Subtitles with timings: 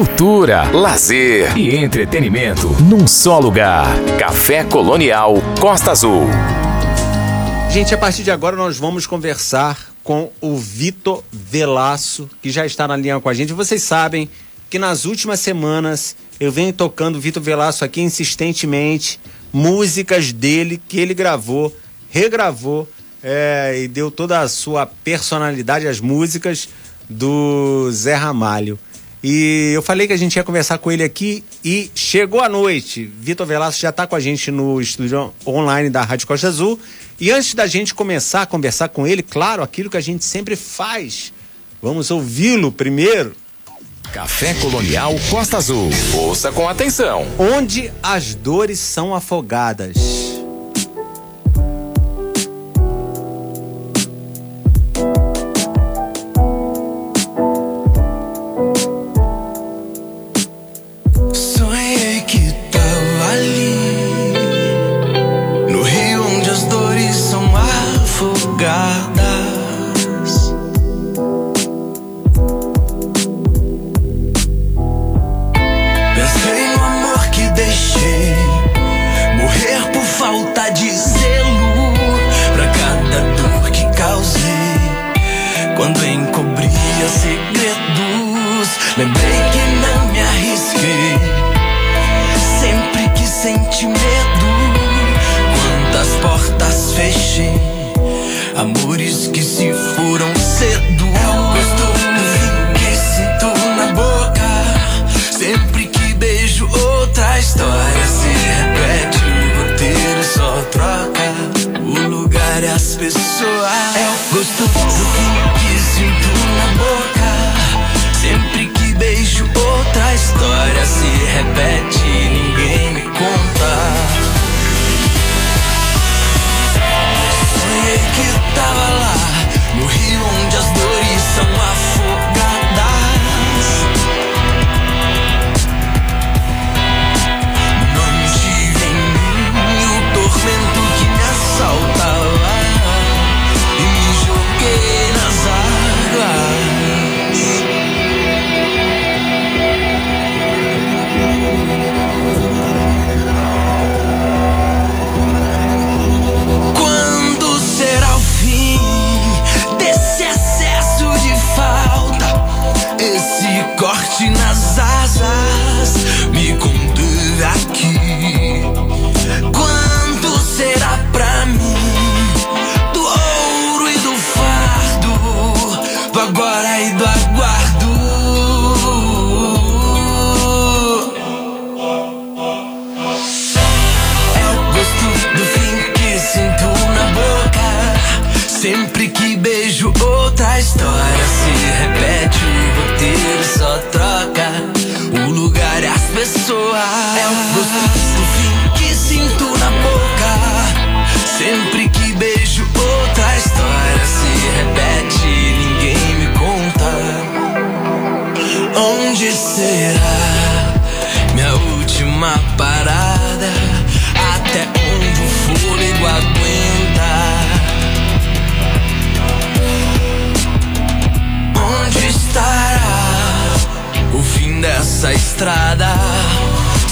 [0.00, 3.86] cultura, lazer e entretenimento num só lugar.
[4.18, 6.22] Café Colonial Costa Azul.
[7.70, 12.88] Gente, a partir de agora nós vamos conversar com o Vitor Velaço, que já está
[12.88, 13.52] na linha com a gente.
[13.52, 14.26] Vocês sabem
[14.70, 19.20] que nas últimas semanas eu venho tocando o Vitor Velaço aqui insistentemente,
[19.52, 21.76] músicas dele que ele gravou,
[22.08, 22.88] regravou
[23.22, 26.70] é, e deu toda a sua personalidade às músicas
[27.06, 28.78] do Zé Ramalho.
[29.22, 33.04] E eu falei que a gente ia conversar com ele aqui e chegou a noite.
[33.20, 36.80] Vitor Velasco já está com a gente no estúdio online da Rádio Costa Azul.
[37.20, 40.56] E antes da gente começar a conversar com ele, claro, aquilo que a gente sempre
[40.56, 41.32] faz.
[41.82, 43.34] Vamos ouvi-lo primeiro.
[44.10, 45.90] Café Colonial Costa Azul.
[46.14, 47.26] Ouça com atenção.
[47.38, 50.29] Onde as dores são afogadas.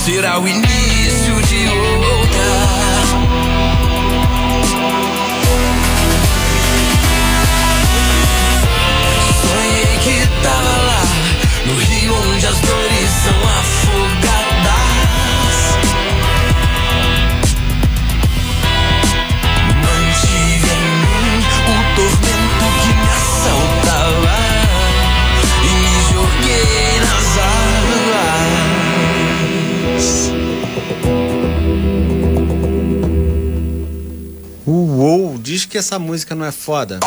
[0.09, 0.88] shit all we need.
[35.69, 36.99] Que essa música não é foda?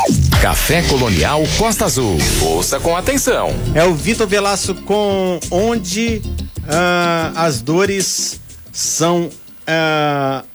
[0.41, 2.17] Café Colonial Costa Azul.
[2.41, 3.49] Ouça com atenção.
[3.73, 6.21] É o Vitor Velasco com Onde
[6.59, 8.39] uh, as Dores
[8.71, 10.45] São uh,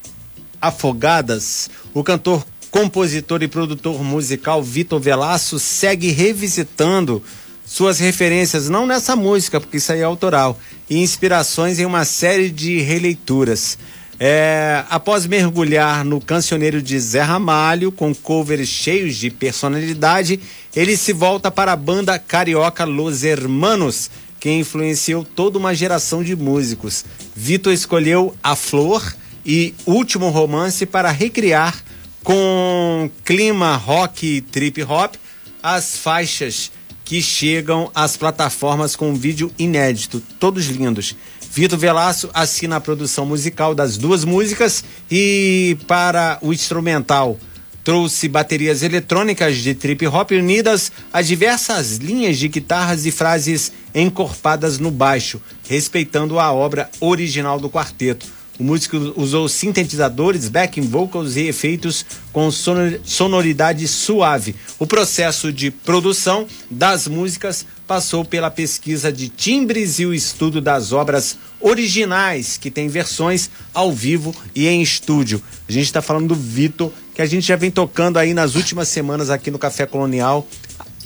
[0.61, 1.69] Afogadas.
[1.93, 7.23] O cantor, compositor e produtor musical Vitor Velasco segue revisitando
[7.67, 10.57] suas referências, não nessa música, porque isso aí é autoral,
[10.89, 13.77] e inspirações em uma série de releituras.
[14.19, 20.41] É, após mergulhar no cancioneiro de Zé Ramalho, com covers cheios de personalidade,
[20.75, 24.11] ele se volta para a banda carioca Los Hermanos,
[24.41, 27.05] que influenciou toda uma geração de músicos.
[27.35, 29.15] Vitor escolheu A Flor
[29.45, 31.77] e Último Romance para recriar
[32.25, 35.15] com clima rock e trip hop
[35.63, 36.73] as faixas
[37.05, 41.15] que chegam às plataformas com vídeo inédito, todos lindos.
[41.57, 47.41] Vitor Velasco assina a produção musical das duas músicas e para o instrumental
[47.83, 54.79] trouxe baterias eletrônicas de trip hop unidas a diversas linhas de guitarras e frases encorpadas
[54.79, 58.27] no baixo, respeitando a obra original do quarteto.
[58.59, 64.55] O músico usou sintetizadores, backing vocals e efeitos com sonoridade suave.
[64.79, 70.93] O processo de produção das músicas passou pela pesquisa de timbres e o estudo das
[70.93, 75.41] obras originais, que tem versões ao vivo e em estúdio.
[75.69, 78.89] A gente está falando do Vitor, que a gente já vem tocando aí nas últimas
[78.89, 80.47] semanas aqui no Café Colonial,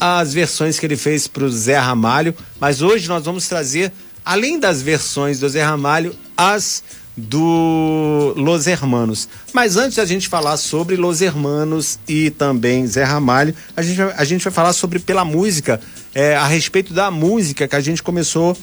[0.01, 3.93] as versões que ele fez para o Zé Ramalho, mas hoje nós vamos trazer,
[4.25, 6.83] além das versões do Zé Ramalho, as
[7.17, 9.29] do Los Hermanos.
[9.53, 14.15] Mas antes da gente falar sobre Los Hermanos e também Zé Ramalho, a gente, vai,
[14.17, 15.81] a gente vai falar sobre pela música,
[16.15, 18.57] é, a respeito da música que a gente começou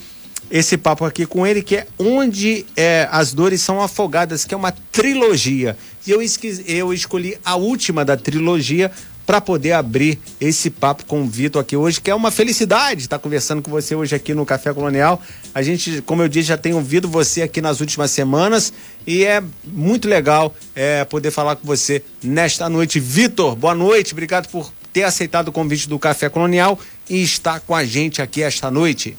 [0.50, 4.56] esse papo aqui com ele, que é Onde é, as Dores São Afogadas, que é
[4.56, 5.76] uma trilogia.
[6.06, 6.20] E eu,
[6.66, 8.90] eu escolhi a última da trilogia
[9.28, 13.18] para poder abrir esse papo com o Vitor aqui hoje, que é uma felicidade estar
[13.18, 15.20] conversando com você hoje aqui no Café Colonial.
[15.54, 18.72] A gente, como eu disse, já tem ouvido você aqui nas últimas semanas
[19.06, 22.98] e é muito legal é, poder falar com você nesta noite.
[22.98, 26.76] Vitor, boa noite, obrigado por ter aceitado o convite do Café Colonial
[27.08, 29.16] e estar com a gente aqui esta noite.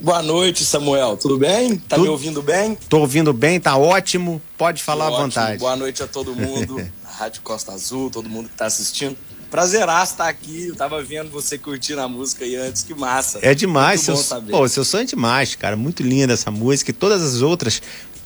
[0.00, 1.16] Boa noite, Samuel.
[1.16, 1.76] Tudo bem?
[1.76, 2.06] Tá Tudo...
[2.06, 2.76] me ouvindo bem?
[2.88, 4.42] Tô ouvindo bem, tá ótimo.
[4.58, 5.58] Pode falar à vontade.
[5.58, 6.84] Boa noite a todo mundo.
[7.06, 9.16] Rádio Costa Azul, todo mundo que tá assistindo.
[9.48, 10.66] Prazeraço estar aqui.
[10.66, 13.38] Eu tava vendo você curtindo a música aí antes, que massa.
[13.42, 14.16] É demais, seu,
[14.50, 15.76] pô, seu sonho é demais, cara.
[15.76, 17.80] Muito linda essa música e todas as outras,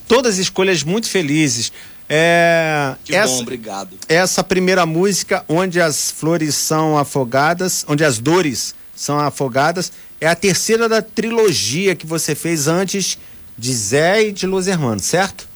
[0.09, 1.71] todas escolhas muito felizes.
[2.13, 3.97] É, que essa, bom, obrigado.
[4.09, 10.35] Essa primeira música, onde as flores são afogadas, onde as dores são afogadas, é a
[10.35, 13.17] terceira da trilogia que você fez antes
[13.57, 15.49] de Zé e de Los Hermanos, certo?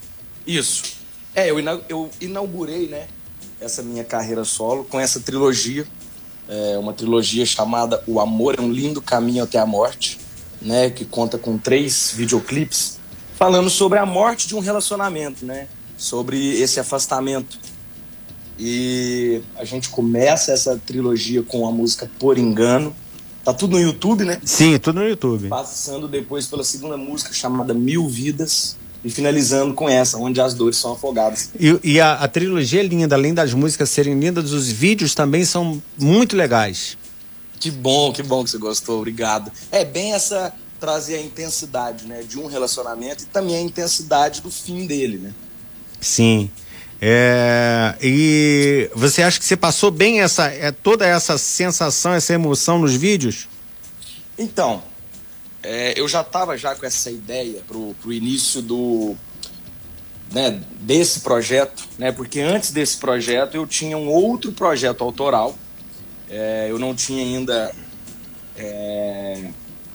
[0.46, 0.84] Isso.
[1.34, 1.58] É, eu,
[1.88, 3.08] eu inaugurei, né,
[3.60, 5.84] essa minha carreira solo com essa trilogia,
[6.48, 10.20] é uma trilogia chamada O Amor é um Lindo Caminho até a Morte,
[10.62, 13.00] né, que conta com três videoclipes
[13.34, 17.58] falando sobre a morte de um relacionamento, né, sobre esse afastamento.
[18.58, 22.94] E a gente começa essa trilogia com a música Por Engano.
[23.44, 24.40] Tá tudo no YouTube, né?
[24.44, 25.48] Sim, tudo no YouTube.
[25.48, 30.78] Passando depois pela segunda música chamada Mil Vidas, e finalizando com essa, onde as dores
[30.78, 31.50] são afogadas.
[31.60, 35.44] E, e a, a, trilogia é linda, além das músicas serem lindas, os vídeos também
[35.44, 36.96] são muito legais.
[37.60, 39.52] Que bom, que bom que você gostou, obrigado.
[39.70, 44.50] É bem essa trazer a intensidade, né, de um relacionamento e também a intensidade do
[44.50, 45.32] fim dele, né?
[46.04, 46.50] Sim.
[47.00, 52.78] É, e você acha que você passou bem essa, é, toda essa sensação, essa emoção
[52.78, 53.48] nos vídeos?
[54.38, 54.82] Então,
[55.62, 59.16] é, eu já estava já com essa ideia pro, pro início do
[60.30, 65.56] né, desse projeto, né, porque antes desse projeto eu tinha um outro projeto autoral,
[66.28, 67.74] é, eu não tinha ainda,
[68.56, 69.44] é,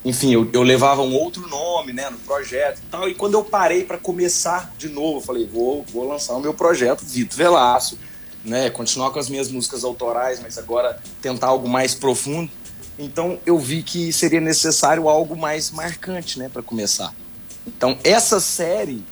[0.03, 3.43] enfim, eu, eu, levava um outro nome, né, no projeto e tal, e quando eu
[3.43, 7.97] parei para começar de novo, eu falei, vou, vou lançar o meu projeto Vitor Velácio,
[8.43, 12.49] né, continuar com as minhas músicas autorais, mas agora tentar algo mais profundo.
[12.97, 17.13] Então eu vi que seria necessário algo mais marcante, né, para começar.
[17.67, 19.03] Então essa série,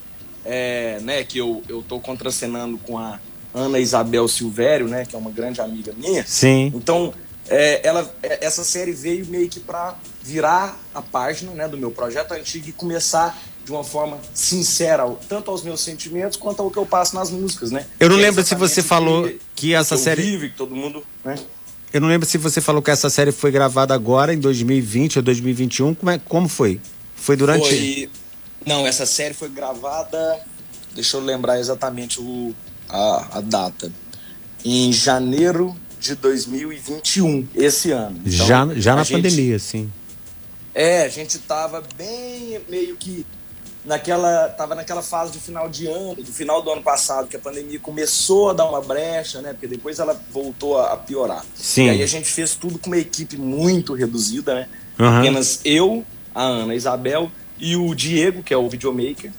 [0.44, 3.20] é, né, que eu eu tô contracenando com a
[3.54, 6.24] Ana Isabel Silvério, né, que é uma grande amiga minha.
[6.26, 6.72] Sim.
[6.74, 7.12] Então
[7.48, 11.90] é, ela, é, essa série veio meio que para virar a página, né, do meu
[11.90, 16.78] projeto antigo e começar de uma forma sincera, tanto aos meus sentimentos quanto ao que
[16.78, 17.86] eu passo nas músicas, né?
[18.00, 20.22] Eu não lembro se você falou que, que essa que série.
[20.22, 21.34] Vive, que todo mundo, né?
[21.92, 25.22] Eu não lembro se você falou que essa série foi gravada agora, em 2020 ou
[25.22, 25.94] 2021.
[25.94, 26.80] Como, é, como foi?
[27.14, 27.68] Foi durante.
[27.68, 28.10] Foi...
[28.66, 30.40] Não, essa série foi gravada.
[30.94, 32.54] Deixa eu lembrar exatamente o,
[32.88, 33.92] a, a data.
[34.64, 38.20] Em janeiro de 2021, esse ano.
[38.24, 39.90] Então, já já na gente, pandemia, sim.
[40.74, 43.26] É, a gente tava bem meio que
[43.84, 47.40] naquela tava naquela fase de final de ano, do final do ano passado, que a
[47.40, 49.52] pandemia começou a dar uma brecha, né?
[49.52, 51.44] Porque depois ela voltou a, piorar.
[51.54, 51.86] Sim.
[51.86, 54.68] E aí a gente fez tudo com uma equipe muito reduzida, né?
[54.98, 55.18] Uhum.
[55.18, 59.32] Apenas eu, a Ana, a Isabel e o Diego, que é o videomaker,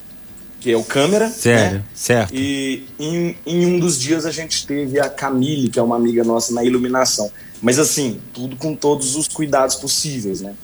[0.59, 1.29] que é o câmera.
[1.29, 1.85] Sério, né?
[1.93, 2.33] certo.
[2.35, 6.23] E em, em um dos dias a gente teve a Camille, que é uma amiga
[6.23, 7.31] nossa, na iluminação.
[7.61, 10.55] Mas assim, tudo com todos os cuidados possíveis, né?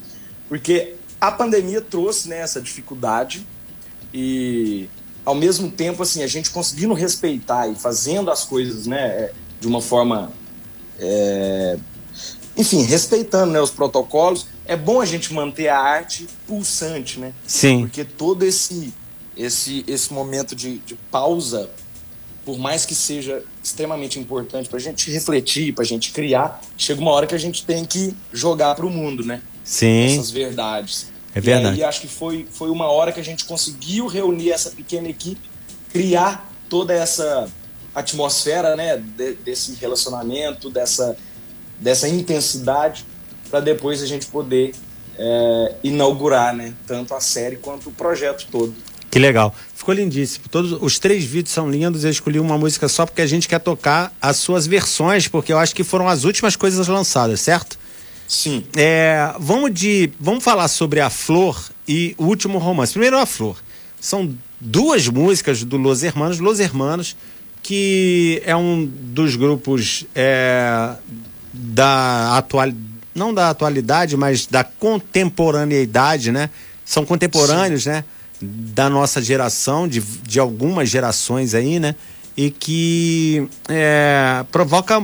[0.47, 3.45] Porque a pandemia trouxe né, essa dificuldade
[4.13, 4.87] e
[5.25, 9.67] ao mesmo tempo assim a gente conseguindo respeitar e fazendo as coisas né, é, de
[9.67, 10.31] uma forma
[10.99, 11.77] é,
[12.55, 17.81] enfim respeitando né, os protocolos é bom a gente manter a arte pulsante né sim
[17.81, 18.93] porque todo esse
[19.37, 21.69] esse esse momento de, de pausa
[22.45, 27.01] por mais que seja extremamente importante para a gente refletir para a gente criar chega
[27.01, 31.15] uma hora que a gente tem que jogar para o mundo né sim essas verdades
[31.35, 31.77] é verdade.
[31.77, 35.09] E aí acho que foi, foi uma hora que a gente conseguiu reunir essa pequena
[35.09, 35.49] equipe,
[35.91, 37.51] criar toda essa
[37.93, 41.17] atmosfera, né, de, desse relacionamento, dessa,
[41.77, 43.05] dessa intensidade,
[43.49, 44.73] para depois a gente poder
[45.19, 48.73] é, inaugurar, né, tanto a série quanto o projeto todo.
[49.15, 49.55] Que legal.
[49.73, 50.43] Ficou lindíssimo.
[50.51, 52.03] Todos os três vídeos são lindos.
[52.03, 55.57] Eu escolhi uma música só porque a gente quer tocar as suas versões, porque eu
[55.57, 57.79] acho que foram as últimas coisas lançadas, certo?
[58.27, 58.65] Sim.
[58.75, 61.57] É, vamos de, vamos falar sobre a Flor
[61.87, 62.91] e o último romance.
[62.91, 63.55] Primeiro a Flor.
[64.01, 67.15] São duas músicas do Los Hermanos, Los Hermanos,
[67.63, 70.93] que é um dos grupos é,
[71.53, 72.69] da atual,
[73.15, 76.49] não da atualidade, mas da contemporaneidade, né?
[76.83, 77.91] São contemporâneos, Sim.
[77.91, 78.05] né?
[78.45, 81.95] Da nossa geração, de, de algumas gerações aí, né?
[82.37, 85.01] e que é, provoca,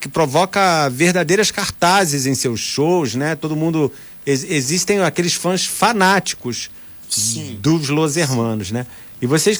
[0.00, 3.34] que provoca verdadeiras cartazes em seus shows, né?
[3.36, 3.92] Todo mundo.
[4.24, 6.70] Ex, existem aqueles fãs fanáticos
[7.08, 7.58] Sim.
[7.60, 8.86] dos Los Hermanos, né?
[9.20, 9.50] E você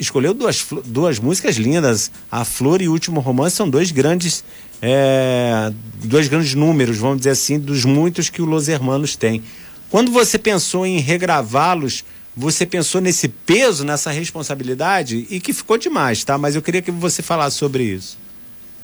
[0.00, 2.10] escolheu duas, duas músicas lindas.
[2.30, 4.42] A Flor e o Último Romance são dois grandes.
[4.82, 5.72] É,
[6.02, 9.42] dois grandes números, vamos dizer assim, dos muitos que o Los Hermanos tem.
[9.88, 12.04] Quando você pensou em regravá-los,
[12.36, 16.36] você pensou nesse peso, nessa responsabilidade e que ficou demais, tá?
[16.36, 18.18] Mas eu queria que você falasse sobre isso.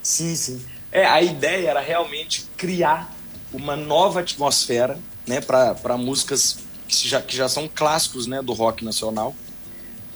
[0.03, 0.61] Sim, sim.
[0.93, 3.15] É, a ideia era realmente criar
[3.53, 8.85] uma nova atmosfera, né, para músicas que já, que já são clássicos, né, do rock
[8.85, 9.35] nacional.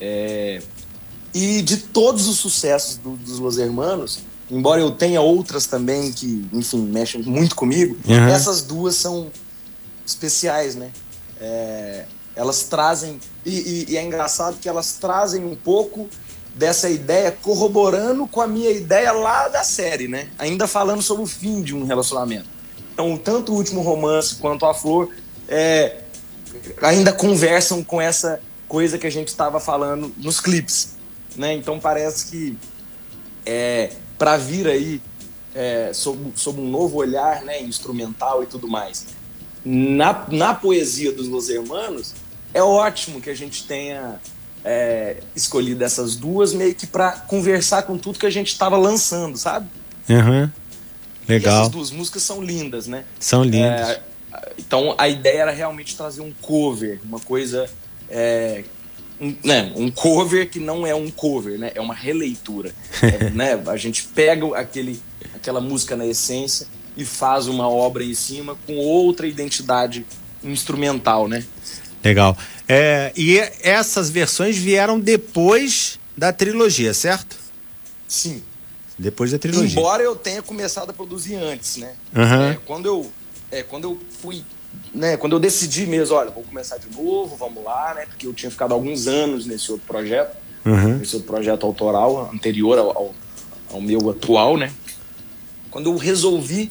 [0.01, 0.63] É,
[1.33, 6.47] e de todos os sucessos do, dos Los Hermanos, embora eu tenha outras também que,
[6.53, 8.29] enfim, mexem muito comigo, uhum.
[8.29, 9.31] essas duas são
[10.07, 10.91] especiais, né?
[11.41, 12.05] É,
[12.37, 16.09] elas trazem, e, e, e, é engraçado que elas trazem um pouco
[16.55, 20.29] dessa ideia, corroborando com a minha ideia lá da série, né?
[20.39, 22.47] Ainda falando sobre o fim de um relacionamento.
[22.93, 25.11] Então, tanto o último romance quanto a Flor
[25.49, 25.97] é,
[26.81, 30.97] ainda conversam com essa coisa que a gente estava falando nos clipes,
[31.37, 31.55] né?
[31.55, 32.59] Então parece que
[33.45, 35.03] é, para vir aí
[35.55, 39.07] é, sob, sob um novo olhar, né, instrumental e tudo mais,
[39.65, 42.15] na, na poesia dos Los Hermanos,
[42.55, 44.21] é ótimo que a gente tenha
[44.65, 49.37] é, escolhido essas duas meio que para conversar com tudo que a gente estava lançando,
[49.37, 49.69] sabe?
[50.09, 50.49] Uhum.
[51.29, 51.55] Legal.
[51.55, 53.05] E essas duas músicas são lindas, né?
[53.19, 53.91] São lindas.
[53.91, 54.03] É,
[54.59, 57.69] então a ideia era realmente trazer um cover, uma coisa.
[58.09, 58.65] É,
[59.21, 61.73] um, né, um cover que não é um cover, né?
[61.75, 62.73] É uma releitura.
[63.03, 63.63] é, né?
[63.67, 65.01] A gente pega aquele,
[65.35, 70.07] aquela música na essência e faz uma obra em cima com outra identidade
[70.43, 71.45] instrumental, né?
[72.05, 72.37] Legal.
[72.69, 77.37] É, e essas versões vieram depois da trilogia, certo?
[78.07, 78.43] Sim.
[78.99, 79.79] Depois da trilogia.
[79.81, 81.95] Embora eu tenha começado a produzir antes, né?
[82.15, 82.43] Uhum.
[82.51, 83.11] É, quando, eu,
[83.51, 84.45] é, quando eu fui.
[84.93, 88.07] Né, quando eu decidi mesmo, olha, vou começar de novo, vamos lá, né?
[88.07, 90.99] Porque eu tinha ficado alguns anos nesse outro projeto, uhum.
[90.99, 93.15] nesse outro projeto autoral, anterior ao, ao,
[93.73, 94.73] ao meu atual, né?
[95.71, 96.71] Quando eu resolvi,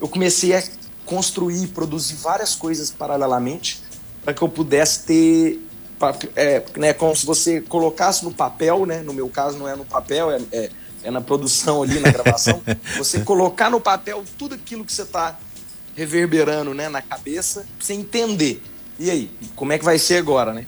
[0.00, 0.62] eu comecei a
[1.04, 3.81] construir, produzir várias coisas paralelamente
[4.24, 5.60] para que eu pudesse ter
[6.34, 9.02] é, né, como se você colocasse no papel, né?
[9.02, 10.70] No meu caso não é no papel, é, é,
[11.04, 12.60] é na produção ali, na gravação.
[12.98, 15.38] você colocar no papel tudo aquilo que você está
[15.94, 18.62] reverberando, né, na cabeça, pra você entender.
[18.98, 20.66] E aí, como é que vai ser agora, né?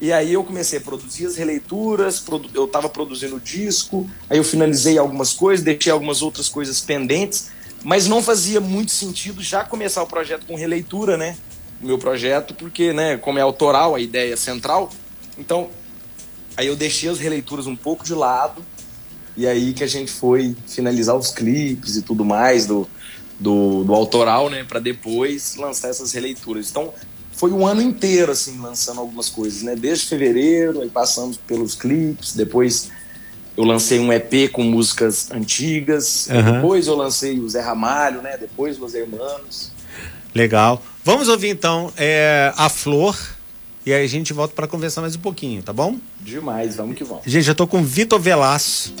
[0.00, 2.22] E aí eu comecei a produzir as releituras,
[2.54, 7.50] eu estava produzindo o disco, aí eu finalizei algumas coisas, deixei algumas outras coisas pendentes,
[7.82, 11.36] mas não fazia muito sentido já começar o projeto com releitura, né?
[11.80, 14.90] Meu projeto, porque, né, como é autoral, a ideia é central,
[15.38, 15.70] então
[16.56, 18.62] aí eu deixei as releituras um pouco de lado,
[19.36, 22.88] e aí que a gente foi finalizar os clipes e tudo mais do,
[23.38, 26.70] do, do autoral, né, para depois lançar essas releituras.
[26.70, 26.92] Então
[27.32, 32.34] foi um ano inteiro, assim, lançando algumas coisas, né, desde fevereiro, aí passamos pelos clipes,
[32.34, 32.90] depois
[33.56, 36.52] eu lancei um EP com músicas antigas, uhum.
[36.54, 39.70] depois eu lancei o Zé Ramalho, né, depois Los Hermanos.
[40.34, 40.82] Legal.
[41.08, 43.18] Vamos ouvir então é, a Flor.
[43.86, 45.96] E aí a gente volta para conversar mais um pouquinho, tá bom?
[46.20, 47.22] Demais, vamos que vamos.
[47.24, 48.92] Gente, já tô com Vitor Velasco.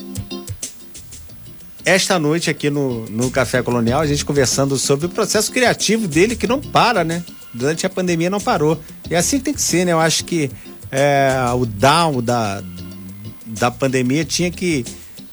[1.84, 6.34] Esta noite aqui no, no Café Colonial, a gente conversando sobre o processo criativo dele
[6.34, 7.22] que não para, né?
[7.52, 8.80] durante a pandemia não parou.
[9.10, 9.92] E é assim tem que ser, né?
[9.92, 10.50] Eu acho que
[10.90, 12.62] é, o down da,
[13.44, 14.82] da pandemia tinha que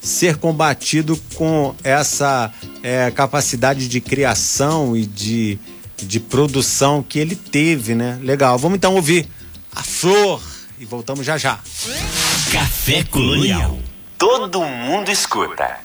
[0.01, 2.53] ser combatido com essa
[2.83, 5.57] é, capacidade de criação e de,
[6.05, 8.19] de produção que ele teve, né?
[8.21, 8.57] Legal.
[8.57, 9.27] Vamos então ouvir
[9.75, 10.41] a Flor
[10.79, 11.59] e voltamos já já.
[12.51, 13.77] Café Colonial.
[14.17, 15.84] Todo mundo escuta.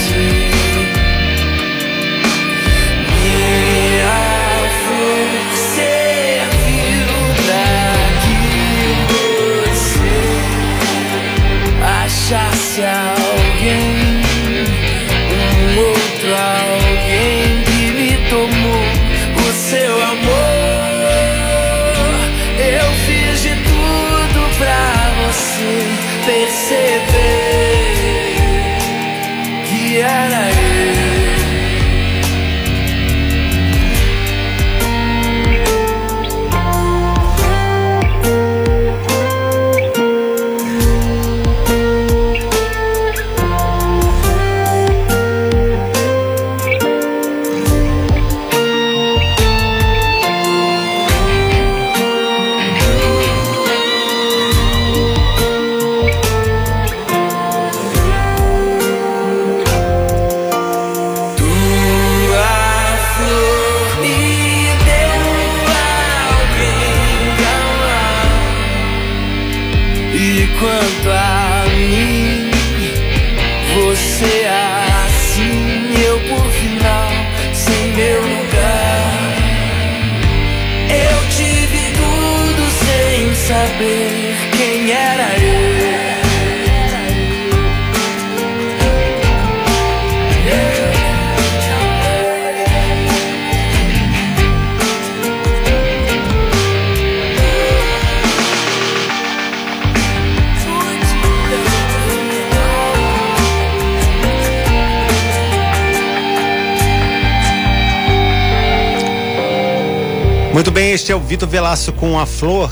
[111.31, 112.69] Vitor Velasco com a Flor.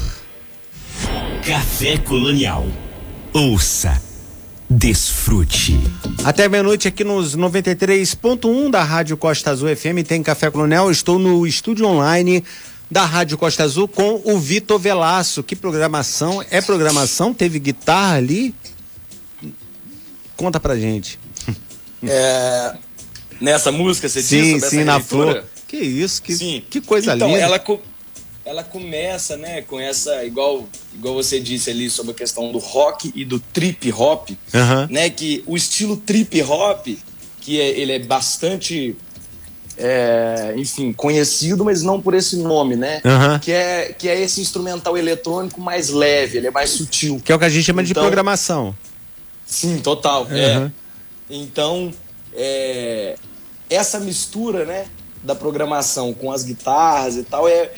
[1.48, 2.68] Café Colonial.
[3.32, 4.02] Ouça,
[4.70, 5.80] desfrute.
[6.26, 10.92] Até meia-noite aqui nos 93.1 da Rádio Costa Azul FM tem Café Colonial.
[10.92, 12.44] Estou no estúdio online
[12.92, 15.42] da Rádio Costa Azul com o Vitor Velasco.
[15.42, 16.44] Que programação?
[16.52, 17.34] É programação?
[17.34, 18.54] Teve guitarra ali?
[20.36, 21.18] Conta pra gente.
[22.04, 22.76] É,
[23.40, 24.70] nessa música, você sim, disse?
[24.70, 25.46] Sim, sim, na flor.
[25.66, 26.64] Que isso, que, Sim.
[26.70, 27.40] que coisa então, linda.
[27.40, 27.60] Ela,
[28.50, 33.12] ela começa, né, com essa, igual, igual você disse ali sobre a questão do rock
[33.14, 34.32] e do trip hop,
[34.90, 36.88] né, que o estilo trip hop,
[37.42, 38.96] que é, ele é bastante,
[39.78, 43.04] é, enfim, conhecido, mas não por esse nome, né,
[43.40, 47.22] que, é, que é esse instrumental eletrônico mais leve, ele é mais sutil.
[47.24, 48.76] Que é o que a gente chama então, de programação.
[49.46, 50.72] Sim, total, é.
[51.30, 51.94] Então,
[52.34, 53.16] é,
[53.70, 54.88] essa mistura, né,
[55.22, 57.74] da programação com as guitarras e tal, é,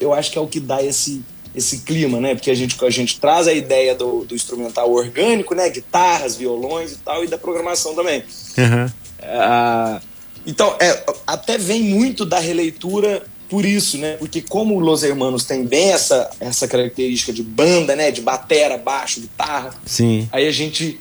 [0.00, 1.22] eu acho que é o que dá esse,
[1.54, 2.34] esse clima, né?
[2.34, 5.68] Porque a gente, a gente traz a ideia do, do instrumental orgânico, né?
[5.68, 8.24] Guitarras, violões e tal, e da programação também.
[8.58, 8.90] Uhum.
[10.46, 14.16] Então, é, até vem muito da releitura por isso, né?
[14.16, 18.10] Porque como Los Hermanos tem bem essa, essa característica de banda, né?
[18.10, 19.74] De batera, baixo, guitarra.
[19.84, 20.28] Sim.
[20.30, 21.00] Aí a gente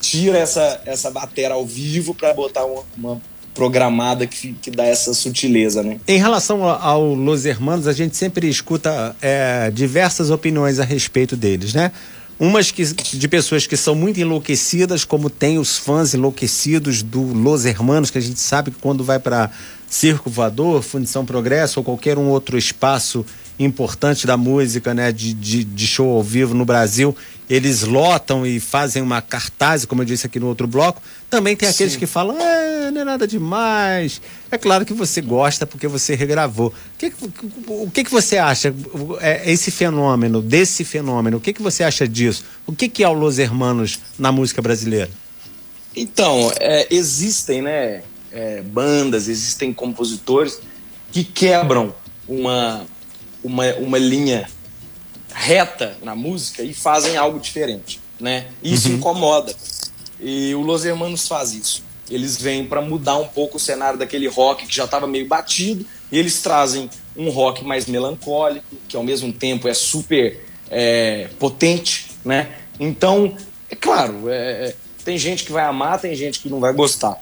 [0.00, 3.22] tira essa, essa batera ao vivo para botar uma, uma
[3.54, 5.98] programada que, que dá essa sutileza, né?
[6.06, 11.74] Em relação ao Los Hermanos, a gente sempre escuta é, diversas opiniões a respeito deles,
[11.74, 11.92] né?
[12.40, 17.66] umas que, de pessoas que são muito enlouquecidas, como tem os fãs enlouquecidos do Los
[17.66, 19.50] Hermanos, que a gente sabe que quando vai para
[19.86, 23.26] Circo Voador, Fundição Progresso ou qualquer um outro espaço
[23.58, 27.14] importante da música, né, de, de, de, show ao vivo no Brasil,
[27.50, 31.02] eles lotam e fazem uma cartaz, como eu disse aqui no outro bloco.
[31.28, 31.98] Também tem aqueles Sim.
[31.98, 34.22] que falam, é, não é nada demais.
[34.52, 36.68] É claro que você gosta porque você regravou.
[36.68, 37.12] O que,
[37.66, 38.72] o que, que você acha,
[39.20, 42.44] é, esse fenômeno, desse fenômeno, o que, que você acha disso?
[42.64, 45.10] O que, que é o Los Hermanos na música brasileira?
[45.96, 50.60] Então, é, existem, né, é, bandas, existem compositores
[51.10, 51.92] que quebram
[52.28, 52.86] uma
[53.42, 54.48] uma, uma linha
[55.32, 58.46] reta na música e fazem algo diferente, né?
[58.62, 58.96] Isso uhum.
[58.96, 59.54] incomoda.
[60.18, 61.82] E o Los Hermanos faz isso.
[62.10, 65.86] Eles vêm para mudar um pouco o cenário daquele rock que já estava meio batido
[66.10, 72.08] e eles trazem um rock mais melancólico, que ao mesmo tempo é super é, potente,
[72.24, 72.50] né?
[72.78, 73.36] Então,
[73.70, 77.16] é claro, é, é tem gente que vai amar, tem gente que não vai gostar.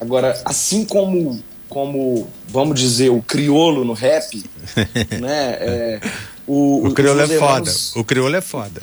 [0.00, 4.44] Agora, assim como como, vamos dizer, o criolo no rap,
[5.18, 5.56] né?
[5.58, 6.00] É,
[6.46, 7.72] o, o crioulo é foda.
[7.96, 8.82] O crioulo é foda.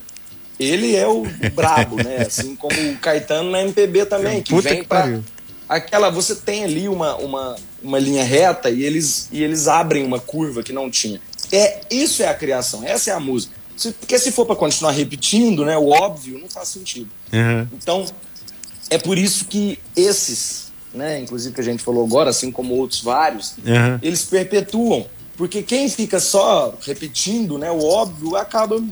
[0.60, 2.24] Ele é o brabo, né?
[2.28, 5.22] Assim como o Caetano na MPB também, que Puta vem para
[5.70, 10.20] aquela você tem ali uma, uma, uma linha reta e eles e eles abrem uma
[10.20, 11.22] curva que não tinha.
[11.52, 13.54] É isso é a criação, essa é a música.
[13.78, 17.10] Se, porque se for para continuar repetindo, né, o óbvio não faz sentido.
[17.32, 17.68] Uhum.
[17.74, 18.06] Então
[18.90, 23.02] é por isso que esses né, inclusive que a gente falou agora, assim como outros
[23.02, 24.00] vários, uhum.
[24.02, 25.06] eles perpetuam.
[25.40, 28.84] Porque quem fica só repetindo né, o óbvio acaba.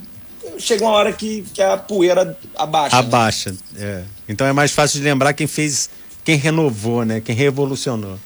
[0.58, 2.96] Chega uma hora que, que a poeira abaixa.
[2.96, 3.02] Né?
[3.02, 3.58] Abaixa, né?
[3.78, 4.04] é.
[4.30, 5.90] Então é mais fácil de lembrar quem fez,
[6.24, 7.20] quem renovou, né?
[7.20, 8.18] Quem revolucionou.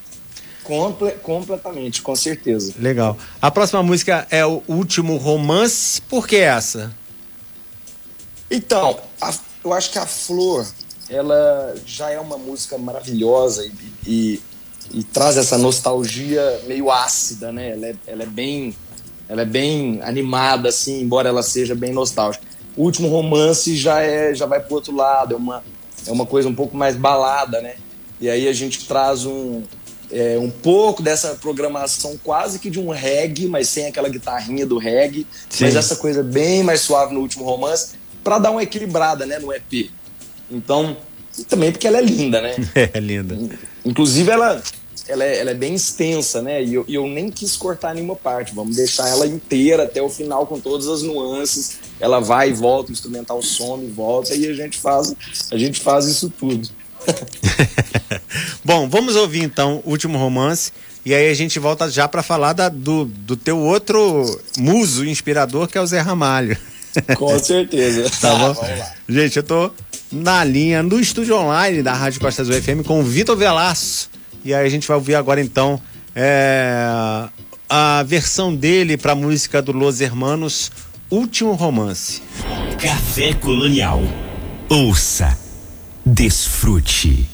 [0.64, 2.76] Comple completamente, com certeza.
[2.78, 3.18] Legal.
[3.42, 6.00] A próxima música é o Último Romance.
[6.04, 6.94] Por que essa?
[8.52, 9.34] Então, a,
[9.66, 10.68] eu acho que a Flor
[11.10, 13.72] ela já é uma música maravilhosa e,
[14.06, 14.42] e,
[14.94, 17.72] e traz essa nostalgia meio ácida, né?
[17.72, 18.76] Ela é, ela é, bem
[19.28, 22.44] ela é bem animada, assim, embora ela seja bem nostálgica.
[22.76, 25.64] O último romance já é já vai pro outro lado, é uma,
[26.06, 27.76] é uma coisa um pouco mais balada, né?
[28.20, 29.64] E aí a gente traz um,
[30.12, 34.78] é, um pouco dessa programação quase que de um reggae, mas sem aquela guitarrinha do
[34.78, 35.66] reggae, Sim.
[35.66, 39.52] mas essa coisa bem mais suave no último romance, para dar uma equilibrada, né, no
[39.52, 39.90] EP.
[40.52, 40.96] Então,
[41.48, 42.56] também porque ela é linda, né?
[42.94, 43.38] É, linda.
[43.86, 44.62] Inclusive, ela,
[45.12, 46.64] ela, é, ela é bem extensa, né?
[46.64, 48.56] E eu, eu nem quis cortar nenhuma parte.
[48.56, 51.80] Vamos deixar ela inteira até o final com todas as nuances.
[52.00, 55.14] Ela vai e volta, o instrumental some e volta, e a gente faz,
[55.52, 56.70] a gente faz isso tudo.
[58.64, 60.72] Bom, vamos ouvir então o último romance.
[61.06, 65.68] E aí a gente volta já para falar da, do, do teu outro muso inspirador,
[65.68, 66.56] que é o Zé Ramalho.
[67.18, 68.10] Com certeza.
[68.22, 68.56] tá bom?
[69.10, 69.72] Gente, eu tô
[70.12, 74.11] na linha no estúdio online da Rádio Costa Azul FM com o Vitor Velasco.
[74.44, 75.80] E aí a gente vai ouvir agora então
[76.16, 77.28] é,
[77.70, 80.72] a versão dele para a música do Los Hermanos,
[81.10, 82.22] Último Romance.
[82.82, 84.02] Café Colonial.
[84.70, 85.38] Ouça,
[86.06, 87.30] desfrute.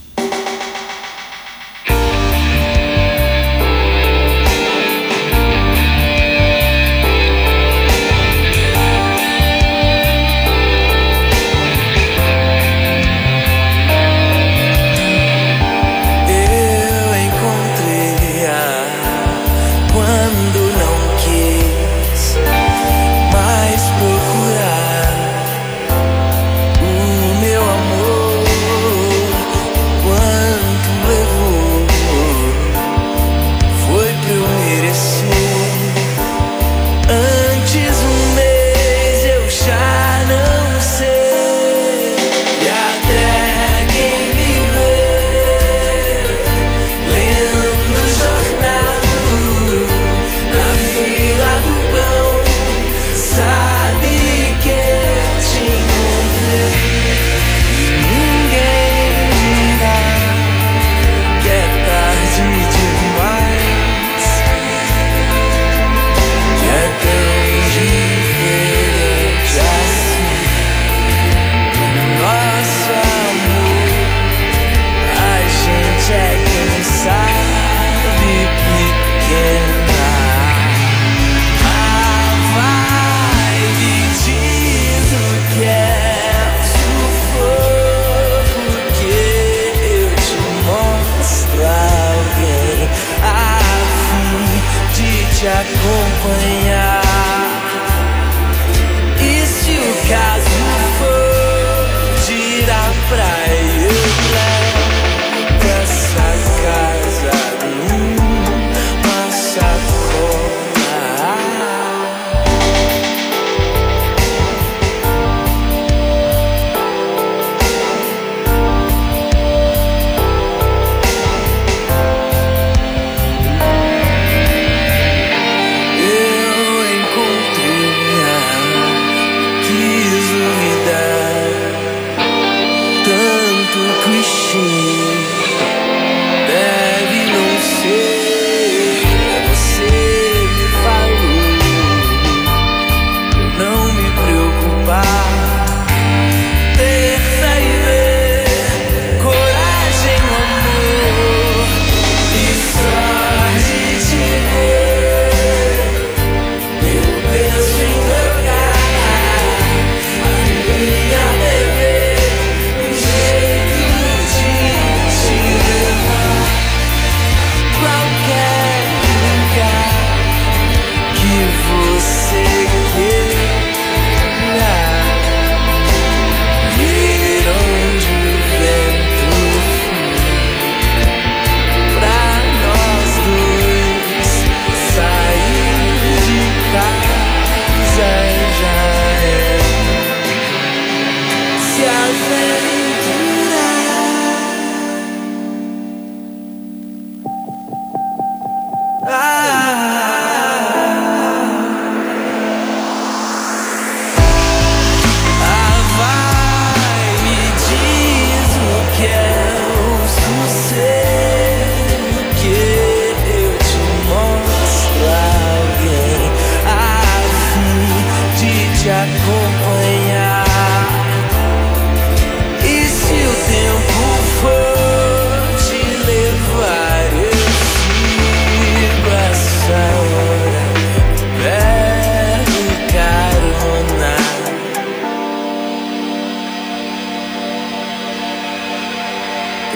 [134.48, 134.97] machine.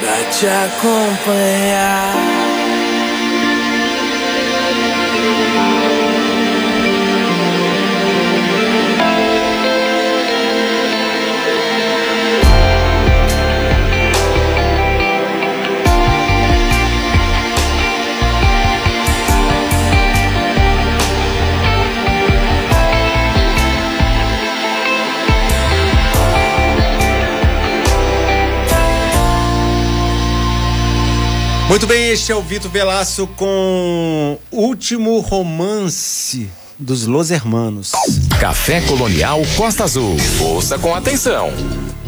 [0.03, 2.32] Pra te acompanhar.
[31.73, 37.93] Muito bem, este é o Vitor Velasco com Último Romance dos Los Hermanos.
[38.39, 40.15] Café Colonial Costa Azul.
[40.39, 41.51] Ouça com atenção.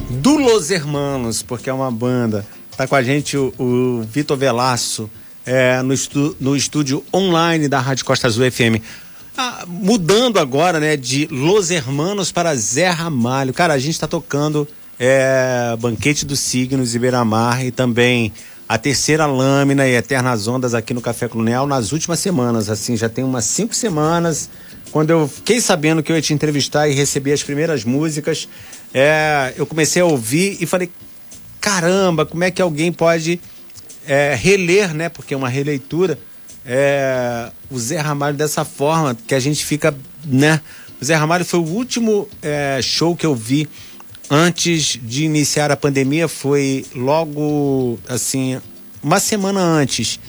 [0.08, 2.45] Do Los Hermanos, porque é uma banda.
[2.78, 5.10] Tá com a gente o, o Vitor Velasco
[5.43, 8.80] é, no, estu, no estúdio online da Rádio Costa Azul FM.
[9.36, 13.51] Ah, mudando agora, né, de Los Hermanos para Zé Ramalho.
[13.51, 14.67] Cara, a gente está tocando
[14.99, 18.32] é, Banquete dos Signos e Beira-Mar e também
[18.67, 23.08] a terceira lâmina e Eternas Ondas aqui no Café Colonial nas últimas semanas, assim, já
[23.08, 24.49] tem umas cinco semanas.
[24.91, 28.49] Quando eu fiquei sabendo que eu ia te entrevistar e receber as primeiras músicas,
[28.93, 30.89] é, eu comecei a ouvir e falei:
[31.62, 33.39] caramba, como é que alguém pode
[34.08, 35.10] é, reler, né?
[35.10, 36.17] Porque é uma releitura,
[36.65, 40.60] é, o Zé Ramalho dessa forma, que a gente fica, né?
[40.99, 43.69] O Zé Ramalho foi o último é, show que eu vi
[44.29, 48.59] antes de iniciar a pandemia foi logo assim
[49.03, 50.19] uma semana antes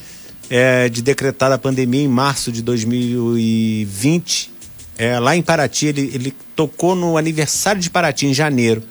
[0.51, 4.53] é, de decretar a pandemia em março de 2020
[4.99, 8.83] é, lá em Paraty ele, ele tocou no aniversário de Paraty em janeiro.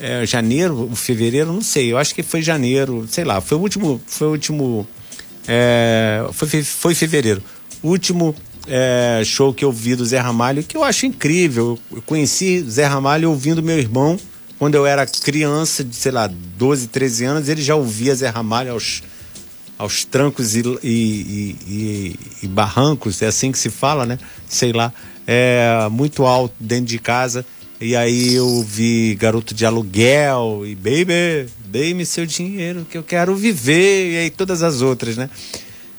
[0.00, 4.02] É, janeiro fevereiro não sei eu acho que foi janeiro sei lá foi o último
[4.04, 4.86] foi o último
[5.46, 7.42] é, foi, foi fevereiro.
[7.82, 8.34] Último
[8.66, 12.86] é, show que eu vi do Zé Ramalho que eu acho incrível eu conheci Zé
[12.86, 14.18] Ramalho ouvindo meu irmão
[14.64, 18.72] quando eu era criança, de sei lá, 12, 13 anos, ele já ouvia Zé Ramalho
[18.72, 19.02] aos,
[19.76, 24.18] aos trancos e, e, e, e barrancos, é assim que se fala, né?
[24.48, 24.90] Sei lá,
[25.26, 27.44] é, muito alto dentro de casa.
[27.78, 33.36] E aí eu vi Garoto de Aluguel e Baby, dei-me seu dinheiro que eu quero
[33.36, 35.28] viver, e aí todas as outras, né?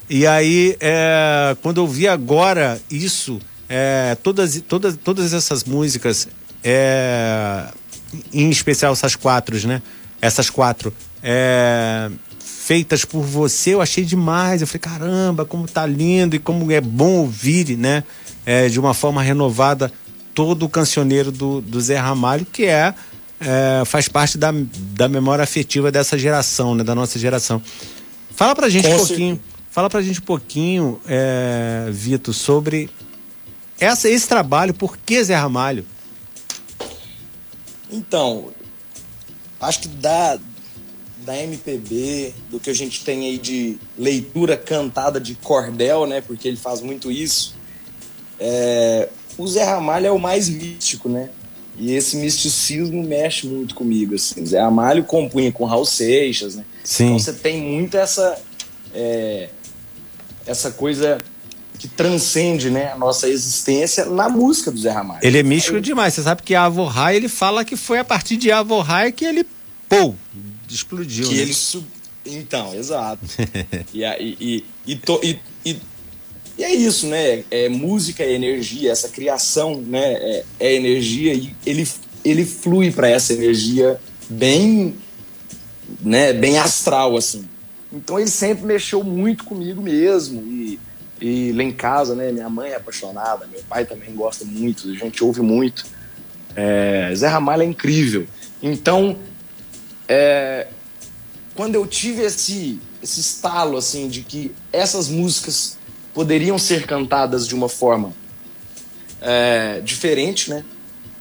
[0.09, 6.27] E aí, é, quando eu vi agora isso, é, todas, todas, todas essas músicas,
[6.63, 7.67] é,
[8.33, 9.81] em especial essas quatro, né?
[10.21, 10.93] Essas quatro.
[11.21, 14.61] É, feitas por você, eu achei demais.
[14.61, 18.03] Eu falei, caramba, como tá lindo e como é bom ouvir, né?
[18.45, 19.91] É, de uma forma renovada
[20.33, 22.93] todo o cancioneiro do, do Zé Ramalho, que é,
[23.39, 24.51] é, faz parte da,
[24.93, 26.83] da memória afetiva dessa geração, né?
[26.83, 27.61] Da nossa geração.
[28.35, 29.39] Fala pra gente Com um pouquinho.
[29.71, 32.89] Fala pra gente um pouquinho, é, Vitor, sobre
[33.79, 35.85] essa, esse trabalho, por que Zé Ramalho?
[37.91, 38.51] Então,
[39.59, 40.39] acho que da,
[41.19, 46.21] da MPB, do que a gente tem aí de leitura cantada de cordel, né?
[46.21, 47.55] Porque ele faz muito isso.
[48.39, 51.29] É, o Zé Ramalho é o mais místico, né?
[51.77, 54.45] E esse misticismo mexe muito comigo, assim.
[54.45, 56.65] Zé Ramalho compunha com Raul Seixas, né?
[56.83, 57.05] Sim.
[57.05, 58.39] Então você tem muito essa
[58.93, 59.49] é,
[60.45, 61.17] essa coisa
[61.85, 65.19] que transcende né, a nossa existência na música do Zé Ramalho.
[65.21, 66.13] Ele é místico demais.
[66.15, 69.45] Você sabe que a Avorrai, ele fala que foi a partir de Avorrai que ele,
[69.87, 70.15] pô,
[70.67, 71.27] explodiu.
[71.27, 71.41] Que né?
[71.41, 71.85] ele sub...
[72.25, 73.19] Então, exato.
[73.93, 75.77] e, e, e, to, e, e,
[76.57, 77.43] e, é isso, né?
[77.51, 81.87] É, música é energia, essa criação né, é, é energia e ele,
[82.23, 84.95] ele flui para essa energia bem,
[86.01, 87.47] né, bem astral, assim.
[87.93, 90.41] Então ele sempre mexeu muito comigo mesmo
[91.27, 94.93] e lá em casa, né, minha mãe é apaixonada, meu pai também gosta muito, a
[94.93, 95.83] gente ouve muito.
[96.55, 98.27] É, Zé Ramalho é incrível.
[98.61, 99.17] Então,
[100.07, 100.67] é,
[101.55, 105.79] quando eu tive esse, esse estalo, assim, de que essas músicas
[106.13, 108.13] poderiam ser cantadas de uma forma
[109.19, 110.63] é, diferente, né?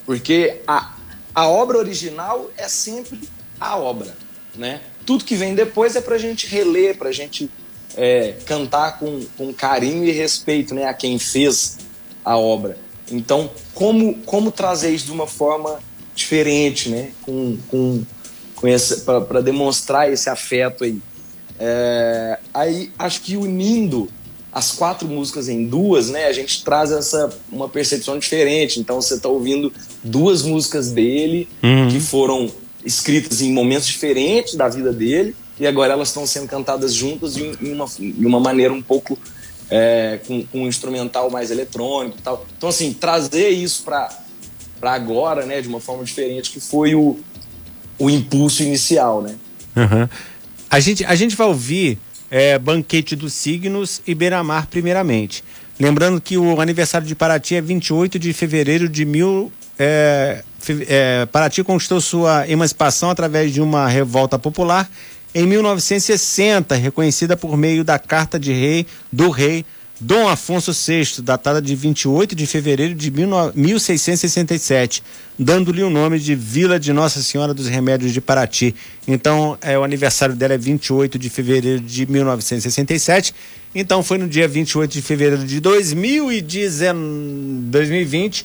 [0.04, 0.96] Porque a,
[1.34, 3.18] a obra original é sempre
[3.58, 4.14] a obra,
[4.54, 4.82] né?
[5.06, 7.50] Tudo que vem depois é pra gente reler, pra gente
[7.96, 11.78] é, cantar com, com carinho e respeito né, a quem fez
[12.24, 12.76] a obra.
[13.11, 15.78] Então, como, como trazer isso de uma forma
[16.14, 17.11] diferente, né?
[17.22, 18.02] Com, com,
[18.54, 18.68] com
[19.28, 20.98] para demonstrar esse afeto aí.
[21.59, 24.09] É, aí, acho que unindo
[24.50, 26.26] as quatro músicas em duas, né?
[26.26, 28.80] A gente traz essa uma percepção diferente.
[28.80, 31.88] Então, você está ouvindo duas músicas dele uhum.
[31.88, 32.50] que foram
[32.85, 37.42] escritas em momentos diferentes da vida dele e agora elas estão sendo cantadas juntas de,
[37.60, 39.18] uma, de uma maneira um pouco
[39.70, 42.46] é, com, com, um instrumental mais eletrônico e tal.
[42.56, 44.10] Então, assim, trazer isso para
[44.82, 47.18] agora, né, de uma forma diferente, que foi o,
[47.98, 49.36] o impulso inicial, né?
[49.76, 50.08] Uhum.
[50.70, 51.98] A gente, a gente vai ouvir
[52.30, 55.44] é, Banquete dos Signos e Beira-Mar primeiramente.
[55.78, 59.52] Lembrando que o aniversário de Paraty é 28 de fevereiro de mil.
[59.78, 60.42] É,
[60.88, 64.88] é, Paraty conquistou sua emancipação através de uma revolta popular
[65.35, 69.66] em 1960, reconhecida por meio da Carta de Rei do Rei
[70.01, 75.03] Dom Afonso VI, datada de 28 de fevereiro de 1667,
[75.38, 78.75] dando-lhe o nome de Vila de Nossa Senhora dos Remédios de Paraty.
[79.07, 83.33] Então, é, o aniversário dela é 28 de fevereiro de 1967.
[83.75, 88.44] Então, foi no dia 28 de fevereiro de 2020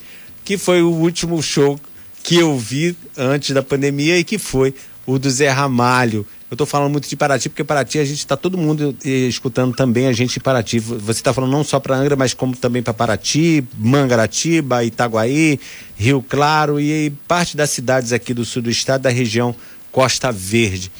[0.49, 1.79] que foi o último show
[2.23, 4.73] que eu vi antes da pandemia e que foi
[5.05, 6.25] o do Zé Ramalho.
[6.49, 9.75] Eu estou falando muito de Paraty, porque Paraty a gente está todo mundo eh, escutando
[9.75, 10.79] também a gente de Paraty.
[10.79, 15.59] Você está falando não só para Angra, mas como também para Paraty, Mangaratiba, Itaguaí,
[15.95, 19.55] Rio Claro e parte das cidades aqui do sul do estado, da região
[19.91, 20.91] Costa Verde.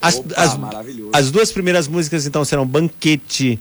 [0.00, 0.58] As, Opa, as,
[1.12, 3.60] as duas primeiras músicas então serão Banquete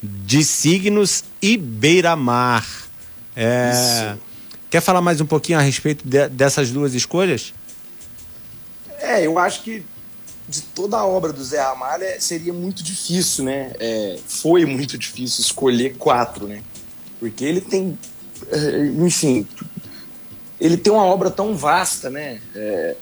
[0.00, 2.64] de Signos e Beira-Mar.
[3.34, 4.14] É,
[4.70, 7.52] quer falar mais um pouquinho a respeito de, dessas duas escolhas?
[9.00, 9.82] É, eu acho que
[10.48, 13.72] de toda a obra do Zé Ramalho é, seria muito difícil, né?
[13.78, 16.62] É, foi muito difícil escolher quatro, né?
[17.18, 17.98] Porque ele tem,
[18.50, 19.46] é, enfim,
[20.60, 22.40] ele tem uma obra tão vasta, né?
[22.54, 22.96] É,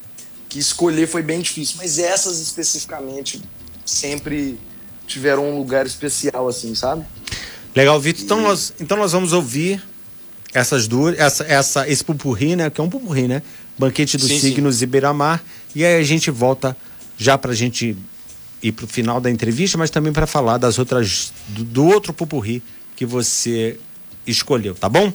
[0.48, 1.76] que escolher foi bem difícil.
[1.78, 3.42] Mas essas especificamente
[3.84, 4.58] sempre
[5.06, 7.04] tiveram um lugar especial, assim, sabe?
[7.74, 8.24] Legal, Vitor.
[8.24, 9.82] Então, nós, então nós vamos ouvir
[10.54, 12.70] essas duas, essa, essa, esse pupurri, né?
[12.70, 13.42] Que é um pupurri, né?
[13.78, 14.84] Banquete dos sim, Signos sim.
[14.84, 15.42] e Beira-Mar.
[15.74, 16.76] E aí a gente volta
[17.22, 17.96] já para a gente
[18.62, 22.12] ir para o final da entrevista, mas também para falar das outras do, do outro
[22.12, 22.62] pupurri
[22.96, 23.78] que você
[24.26, 25.12] escolheu, tá bom?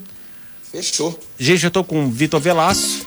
[0.72, 1.18] Fechou.
[1.38, 3.06] Gente, eu tô com o Vitor Velasco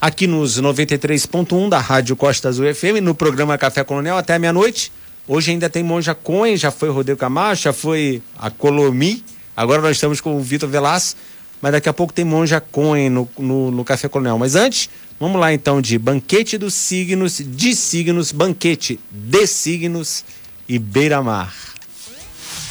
[0.00, 4.90] aqui nos 93.1 da Rádio Costa Azul FM, no programa Café Colonial até meia-noite.
[5.28, 9.24] Hoje ainda tem Monja Coen, já foi Rodrigo Camacho, já foi a Colomi.
[9.56, 11.20] Agora nós estamos com o Vitor Velasco,
[11.62, 14.38] mas daqui a pouco tem Monja Coen no, no, no Café Colonial.
[14.38, 14.90] Mas antes,
[15.22, 20.24] Vamos lá então de banquete dos signos, de signos, banquete de signos
[20.68, 21.54] e beira-mar.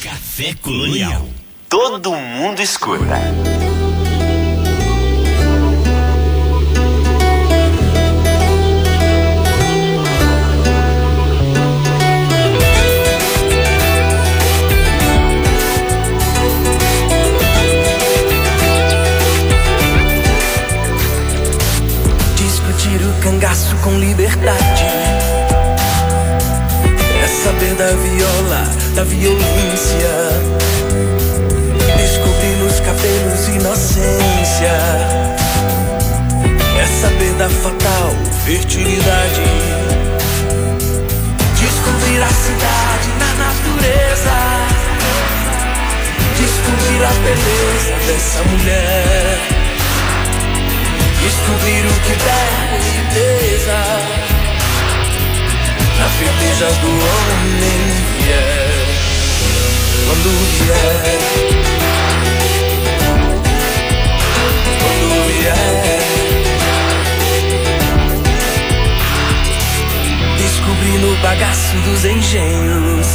[0.03, 1.29] Café Colonial.
[1.69, 3.21] Todo mundo escuta.
[23.81, 24.85] Com liberdade.
[27.23, 30.09] É saber da viola, da violência.
[31.97, 34.73] Descobrir nos cabelos inocência.
[36.79, 38.11] É saber da fatal
[38.45, 39.41] fertilidade.
[41.59, 44.35] Descobrir a cidade na natureza.
[46.37, 49.61] Descobrir a beleza dessa mulher
[51.21, 52.71] Descobrir o que der
[53.61, 53.77] certeza
[55.99, 57.81] Na firmeza do homem
[58.17, 58.71] vier
[60.07, 61.19] Quando vier.
[64.81, 66.01] Quando vier.
[70.37, 73.07] Descobrir no bagaço dos engenhos.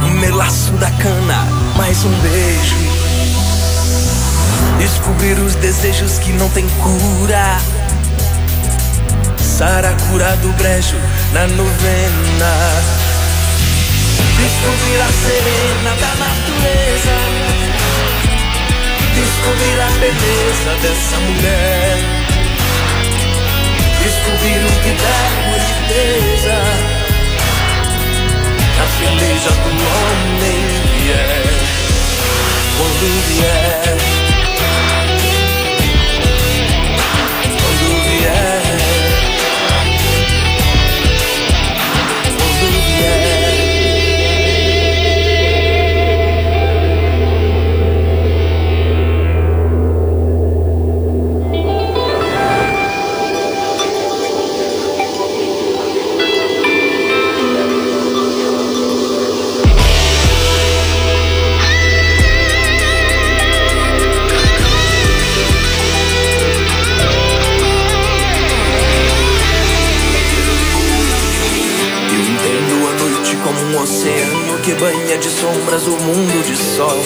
[0.00, 2.76] No melaço da cana Mais um beijo.
[4.78, 7.79] Descobrir os desejos que não tem cura.
[9.60, 10.96] Saracura do brejo
[11.34, 12.52] na novena.
[14.38, 17.16] Descobrir a serena da natureza.
[19.14, 21.98] Descobrir a beleza dessa mulher.
[24.02, 26.56] Descobrir o que dá boniteza.
[28.78, 30.60] Na peleja do homem
[30.96, 31.44] vier.
[32.78, 34.29] Quando vier.
[74.74, 76.98] Banha de sombras o mundo de sol.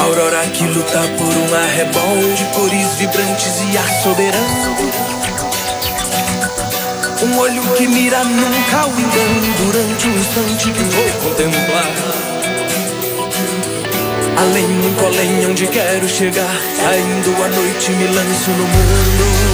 [0.00, 5.04] Aurora que luta por um arrebol de cores vibrantes e ar soberano.
[7.76, 11.90] que mira nunca o engano durante o instante que vou contemplar.
[14.36, 19.53] Além, muito além onde quero chegar, saindo à noite me lanço no mundo.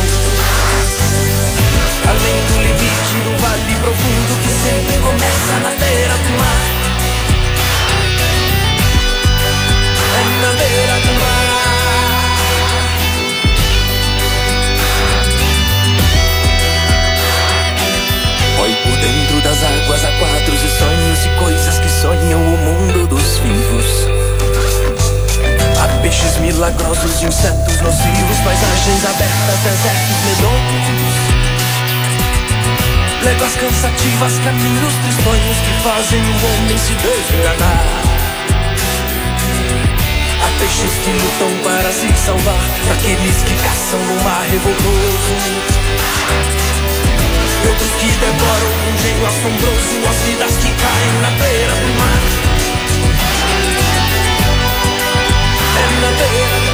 [3.80, 6.60] Profundo que sempre começa na beira do mar.
[10.16, 11.48] É na beira do mar.
[18.60, 23.06] Oi por dentro das águas há quadros e sonhos e coisas que sonham o mundo
[23.06, 24.06] dos vivos.
[25.82, 31.49] Há peixes milagrosos, insetos nocivos, paisagens abertas, desertos medonhos.
[33.22, 37.84] Léguas cansativas, caminhos tristonhos que fazem o homem se desenganar.
[40.42, 45.34] Há peixes que lutam para se salvar daqueles que caçam no mar revoltoso.
[47.68, 52.22] Outros que devoram um jeito assombroso as vidas que caem na beira do mar.
[55.76, 56.69] É na beira do mar.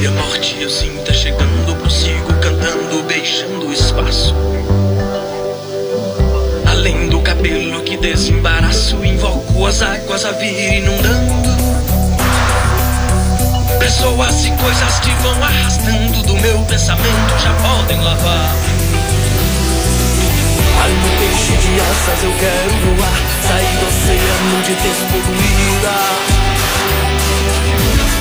[0.00, 4.34] Que a morte eu sinta chegando, prossigo cantando, beijando o espaço.
[6.66, 11.50] Além do cabelo que desembaraço, invoco as águas a vir inundando.
[13.78, 18.54] Pessoas e coisas que vão arrastando do meu pensamento já podem lavar.
[20.82, 26.40] Almo peixe de asas eu quero voar, sair do oceano de despoluída.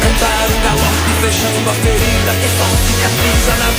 [0.09, 2.33] Cantar um galope fechando a ferida.
[2.41, 3.78] Que só cicatriza na beira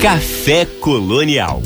[0.00, 1.62] Café Colonial.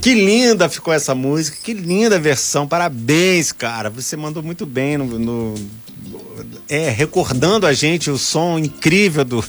[0.00, 2.66] Que linda ficou essa música, que linda versão.
[2.66, 3.90] Parabéns, cara.
[3.90, 5.54] Você mandou muito bem no, no-
[6.68, 9.44] é, recordando a gente o som incrível do,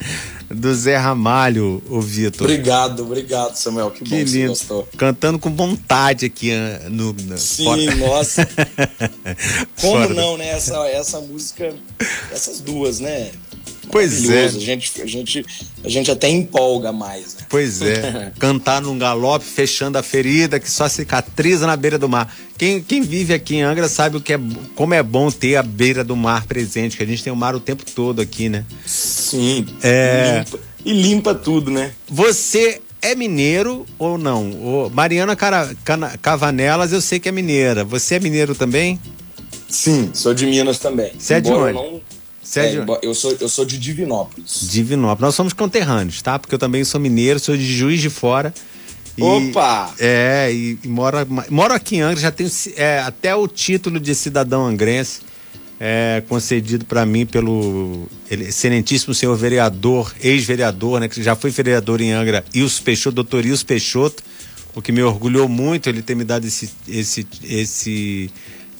[0.50, 2.46] do Zé Ramalho, o Vitor.
[2.46, 3.90] Obrigado, obrigado, Samuel.
[3.90, 4.48] Que, Que bom que você lindo.
[4.50, 4.88] gostou.
[4.96, 7.12] Cantando com vontade aqui ah, no.
[7.12, 8.48] no- Sim, fora- nossa.
[9.80, 10.48] Como Fora não, né?
[10.48, 11.74] Essa, essa música,
[12.32, 13.30] essas duas, né?
[13.90, 14.44] Pois é.
[14.44, 15.46] A gente, a, gente,
[15.84, 17.40] a gente até empolga mais, né?
[17.48, 18.32] Pois é.
[18.38, 22.32] Cantar num galope, fechando a ferida que só cicatriza na beira do mar.
[22.56, 24.40] Quem, quem vive aqui em Angra sabe o que é,
[24.74, 27.54] como é bom ter a beira do mar presente, que a gente tem o mar
[27.54, 28.64] o tempo todo aqui, né?
[28.84, 29.66] Sim.
[29.82, 30.38] É.
[30.44, 31.92] Limpa- e limpa tudo, né?
[32.08, 34.50] Você é mineiro ou não?
[34.52, 37.84] Ô, Mariana Cara- Cana- Cavanelas, eu sei que é mineira.
[37.84, 38.98] Você é mineiro também?
[39.68, 41.12] Sim, sou de Minas também.
[41.18, 41.74] Você é de onde?
[41.74, 42.00] não-
[42.48, 44.60] Você é eu, sou, eu sou de Divinópolis.
[44.70, 45.20] Divinópolis.
[45.20, 46.38] Nós somos conterrâneos, tá?
[46.38, 48.54] Porque eu também sou mineiro, sou de Juiz de Fora.
[49.16, 49.92] E- Opa!
[49.98, 51.18] É, e, e moro,
[51.50, 55.20] moro aqui em Angra, já tenho é, até o título de cidadão angrense
[55.78, 62.00] é, concedido para mim pelo ele- excelentíssimo senhor vereador, ex-vereador, né, que já foi vereador
[62.00, 64.22] em Angra, Ilso Peixoto, doutor Ilso Peixoto,
[64.74, 68.30] o que me orgulhou muito ele ter me dado esse, esse, esse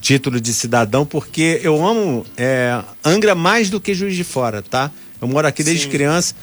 [0.01, 4.91] título de cidadão, porque eu amo é, Angra mais do que Juiz de Fora, tá?
[5.21, 5.91] Eu moro aqui desde Sim.
[5.91, 6.35] criança,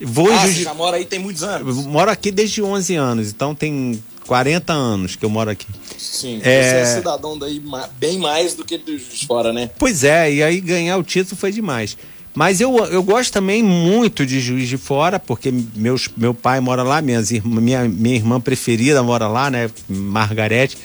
[0.00, 1.86] vou Ah, Juiz você já mora aí tem muitos eu anos.
[1.86, 5.66] moro aqui desde 11 anos, então tem 40 anos que eu moro aqui.
[5.98, 6.62] Sim, É.
[6.62, 7.62] você é cidadão daí
[7.98, 9.70] bem mais do que de Juiz de fora, né?
[9.78, 11.96] Pois é, e aí ganhar o título foi demais.
[12.34, 16.82] Mas eu, eu gosto também muito de Juiz de Fora, porque meus, meu pai mora
[16.82, 19.70] lá, minhas, minha, minha irmã preferida mora lá, né?
[19.86, 20.78] Margarete.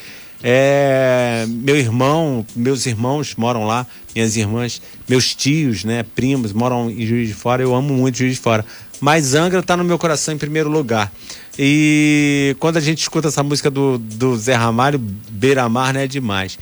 [0.44, 3.86] É, meu irmão, meus irmãos moram lá,
[4.16, 6.04] minhas irmãs, meus tios, né?
[6.16, 7.62] Primos moram em Juiz de Fora.
[7.64, 8.66] Eu amo muito Juiz de Fora.
[9.00, 11.12] Mas Angra tá no meu coração em primeiro lugar.
[11.58, 16.04] E quando a gente escuta essa música do, do Zé Ramalho, Beira Mar, né?
[16.04, 16.58] É demais.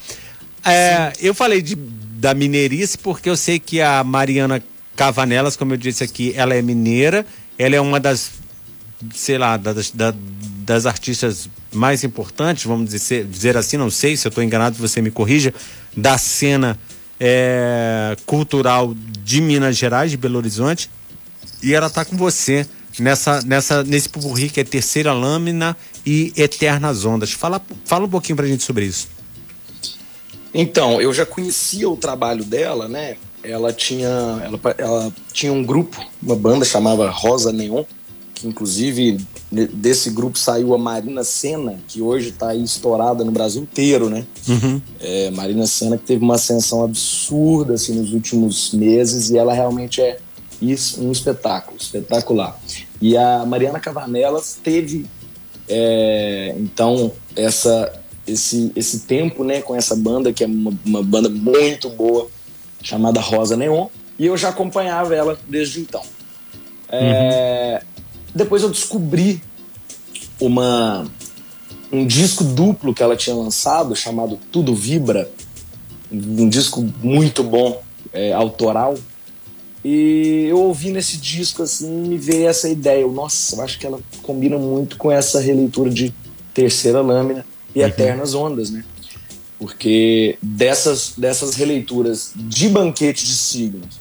[0.64, 4.64] É, eu falei de, da mineirice porque eu sei que a Mariana
[4.96, 7.26] Cavanelas, como eu disse aqui, ela é mineira,
[7.60, 8.32] ela é uma das,
[9.14, 10.16] sei lá, das, da-
[10.66, 15.02] das artistas mais importantes, vamos dizer, dizer assim, não sei se eu estou enganado, você
[15.02, 15.54] me corrija,
[15.96, 16.78] da cena
[17.20, 18.94] é, cultural
[19.24, 20.90] de Minas Gerais, de Belo Horizonte,
[21.62, 22.68] e ela está com você
[23.00, 27.32] nessa, nessa, nesse pupurri que é Terceira Lâmina e Eternas Ondas.
[27.32, 29.08] Fala, fala um pouquinho pra gente sobre isso.
[30.54, 33.18] Então, eu já conhecia o trabalho dela, né?
[33.44, 34.08] Ela tinha,
[34.44, 37.84] ela, ela tinha um grupo, uma banda chamava Rosa Neon,
[38.36, 39.18] que inclusive
[39.50, 44.26] desse grupo saiu a Marina Senna, que hoje está aí estourada no Brasil inteiro, né?
[44.48, 44.82] Uhum.
[45.00, 50.02] É, Marina Senna que teve uma ascensão absurda assim, nos últimos meses e ela realmente
[50.02, 50.20] é
[50.62, 52.60] isso, um espetáculo, espetacular.
[53.02, 55.06] E a Mariana Cavanelas teve,
[55.68, 57.92] é, então, essa,
[58.28, 62.28] esse, esse tempo né, com essa banda, que é uma, uma banda muito boa,
[62.82, 66.02] chamada Rosa Neon, e eu já acompanhava ela desde então.
[66.90, 67.95] É, uhum.
[68.36, 69.42] Depois eu descobri
[70.42, 71.10] uma,
[71.90, 75.32] um disco duplo que ela tinha lançado, chamado Tudo Vibra,
[76.12, 77.82] um disco muito bom,
[78.12, 78.96] é, autoral,
[79.84, 83.02] e eu ouvi nesse disco, assim, me veio essa ideia.
[83.02, 86.14] Eu, nossa, eu acho que ela combina muito com essa releitura de
[86.54, 87.86] Terceira Lâmina e uhum.
[87.86, 88.84] Eternas Ondas, né?
[89.60, 94.00] Porque dessas, dessas releituras de Banquete de Signos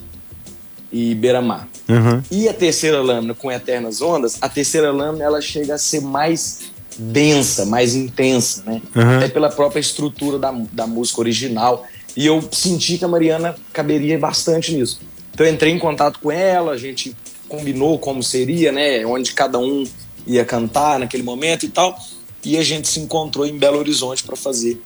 [0.91, 2.23] e Beira-Mar uhum.
[2.31, 6.73] e a Terceira Lâmina com Eternas Ondas, a Terceira Lâmina ela chega a ser mais
[6.97, 8.81] densa, mais intensa, né?
[8.95, 9.17] Uhum.
[9.19, 11.85] Até pela própria estrutura da, da música original.
[12.17, 15.01] E eu senti que a Mariana caberia bastante nisso.
[15.33, 17.17] Então eu entrei em contato com ela, a gente
[17.49, 19.05] combinou como seria, né?
[19.05, 19.85] Onde cada um
[20.27, 21.99] ia cantar naquele momento e tal.
[22.45, 24.81] E a gente se encontrou em Belo Horizonte para fazer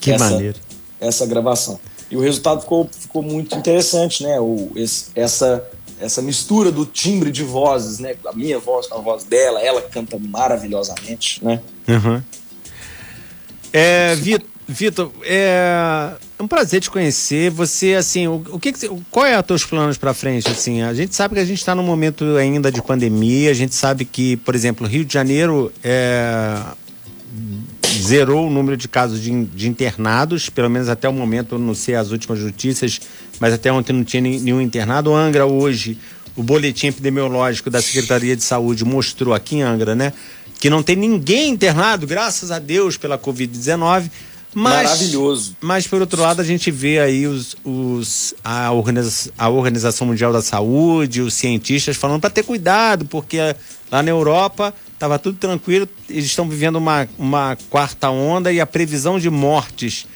[0.00, 0.58] que essa, maneiro.
[1.00, 1.80] essa gravação.
[2.10, 4.38] E o resultado ficou, ficou muito interessante, né?
[4.38, 5.64] O, esse, essa,
[6.02, 8.16] essa mistura do timbre de vozes, né?
[8.26, 11.60] A minha voz com a voz dela, ela canta maravilhosamente, né?
[11.88, 12.22] Uhum.
[13.72, 17.50] É, Vitor, Vitor, é um prazer te conhecer.
[17.50, 18.72] Você, assim, o, o que,
[19.10, 20.48] qual é os teus planos para frente?
[20.50, 23.50] Assim, a gente sabe que a gente está num momento ainda de pandemia.
[23.50, 26.60] A gente sabe que, por exemplo, Rio de Janeiro é,
[28.00, 31.94] zerou o número de casos de, de, internados, pelo menos até o momento, não sei
[31.94, 33.00] as últimas notícias,
[33.42, 35.12] mas até ontem não tinha nenhum internado.
[35.12, 35.98] Angra hoje,
[36.36, 40.12] o boletim epidemiológico da Secretaria de Saúde mostrou aqui em Angra, né,
[40.60, 44.08] que não tem ninguém internado, graças a Deus, pela Covid-19.
[44.54, 45.56] Mas, Maravilhoso.
[45.60, 50.32] Mas, por outro lado, a gente vê aí os, os, a, organiza, a Organização Mundial
[50.32, 53.38] da Saúde, os cientistas falando para ter cuidado, porque
[53.90, 58.66] lá na Europa estava tudo tranquilo, eles estão vivendo uma, uma quarta onda e a
[58.66, 60.06] previsão de mortes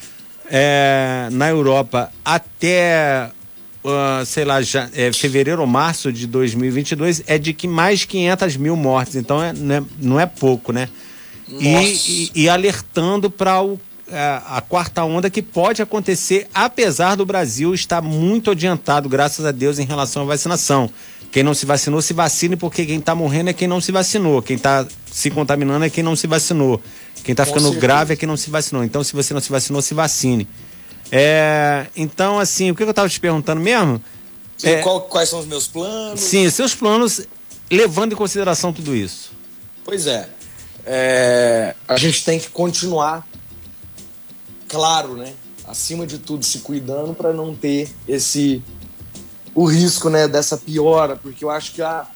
[0.50, 3.30] é, na Europa até,
[3.84, 8.56] uh, sei lá, já, é, fevereiro ou março de 2022 é de que mais 500
[8.56, 9.16] mil mortes.
[9.16, 10.88] Então, é, não, é, não é pouco, né?
[11.48, 13.78] E, e, e, alertando para o
[14.10, 19.50] é, a quarta onda que pode acontecer, apesar do Brasil estar muito adiantado, graças a
[19.50, 20.90] Deus, em relação à vacinação.
[21.32, 24.40] Quem não se vacinou, se vacine, porque quem está morrendo é quem não se vacinou.
[24.40, 26.80] Quem está se contaminando é quem não se vacinou.
[27.24, 27.80] Quem está ficando certeza.
[27.80, 28.84] grave é quem não se vacinou.
[28.84, 30.48] Então, se você não se vacinou, se vacine.
[31.10, 34.00] É, então, assim, o que eu estava te perguntando mesmo?
[34.56, 36.20] Sim, é, qual, quais são os meus planos?
[36.20, 37.22] Sim, seus planos,
[37.70, 39.32] levando em consideração tudo isso.
[39.84, 40.28] Pois é.
[40.86, 43.26] é a gente tem que continuar
[44.68, 45.32] claro, né?
[45.66, 48.62] Acima de tudo, se cuidando para não ter esse
[49.56, 52.06] o risco, né, dessa piora, porque eu acho que a,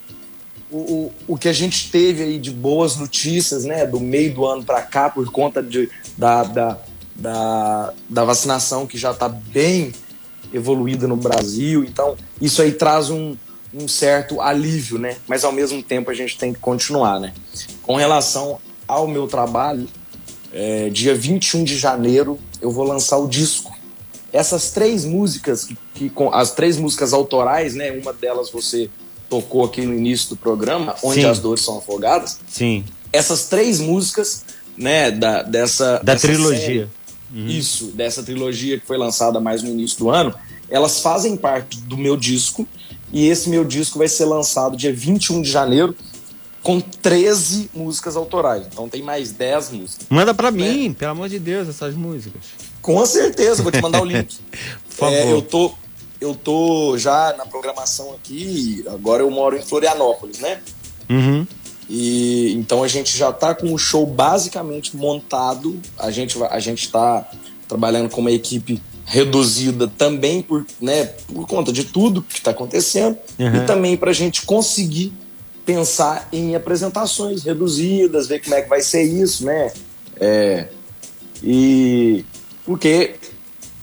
[0.69, 4.45] o, o, o que a gente teve aí de boas notícias, né, do meio do
[4.45, 6.77] ano para cá, por conta de, da, da,
[7.15, 9.91] da, da vacinação que já está bem
[10.53, 13.35] evoluída no Brasil, então isso aí traz um,
[13.73, 15.15] um certo alívio, né?
[15.27, 17.33] Mas ao mesmo tempo a gente tem que continuar, né?
[17.81, 19.87] Com relação ao meu trabalho,
[20.53, 23.75] é, dia 21 de janeiro eu vou lançar o disco.
[24.33, 27.91] Essas três músicas, que, que, as três músicas autorais, né?
[27.91, 28.89] Uma delas você
[29.29, 31.27] tocou aqui no início do programa, Onde Sim.
[31.27, 32.39] as Dores São Afogadas.
[32.47, 32.85] Sim.
[33.11, 34.43] Essas três músicas,
[34.77, 35.97] né, da, dessa.
[35.97, 36.89] Da dessa trilogia.
[37.33, 37.47] Uhum.
[37.47, 40.33] Isso, dessa trilogia que foi lançada mais no início do ano,
[40.69, 42.67] elas fazem parte do meu disco.
[43.11, 45.95] E esse meu disco vai ser lançado dia 21 de janeiro
[46.63, 48.65] com 13 músicas autorais.
[48.67, 50.07] Então tem mais 10 músicas.
[50.09, 50.93] Manda para mim, é.
[50.93, 52.41] pelo amor de Deus, essas músicas.
[52.81, 54.37] Com certeza, vou te mandar o link.
[54.89, 55.13] Por favor.
[55.13, 55.71] É, eu tô
[56.19, 60.61] eu tô já na programação aqui, agora eu moro em Florianópolis, né?
[61.09, 61.47] Uhum.
[61.89, 65.81] E então a gente já tá com o show basicamente montado.
[65.97, 67.27] A gente a gente tá
[67.67, 73.17] trabalhando com uma equipe reduzida também por, né, por conta de tudo que está acontecendo
[73.37, 73.55] uhum.
[73.55, 75.11] e também para a gente conseguir
[75.65, 79.71] pensar em apresentações reduzidas, ver como é que vai ser isso, né?
[80.19, 80.67] É,
[81.43, 82.25] e
[82.65, 83.15] porque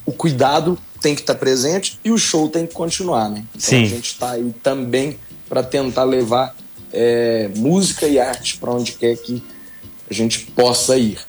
[0.05, 3.45] o cuidado tem que estar tá presente e o show tem que continuar, né?
[3.55, 3.83] Então Sim.
[3.83, 5.17] a gente está aí também
[5.47, 6.55] para tentar levar
[6.91, 9.43] é, música e arte para onde quer que
[10.09, 11.19] a gente possa ir.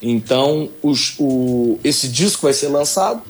[0.00, 3.22] Então os, o, esse disco vai ser lançado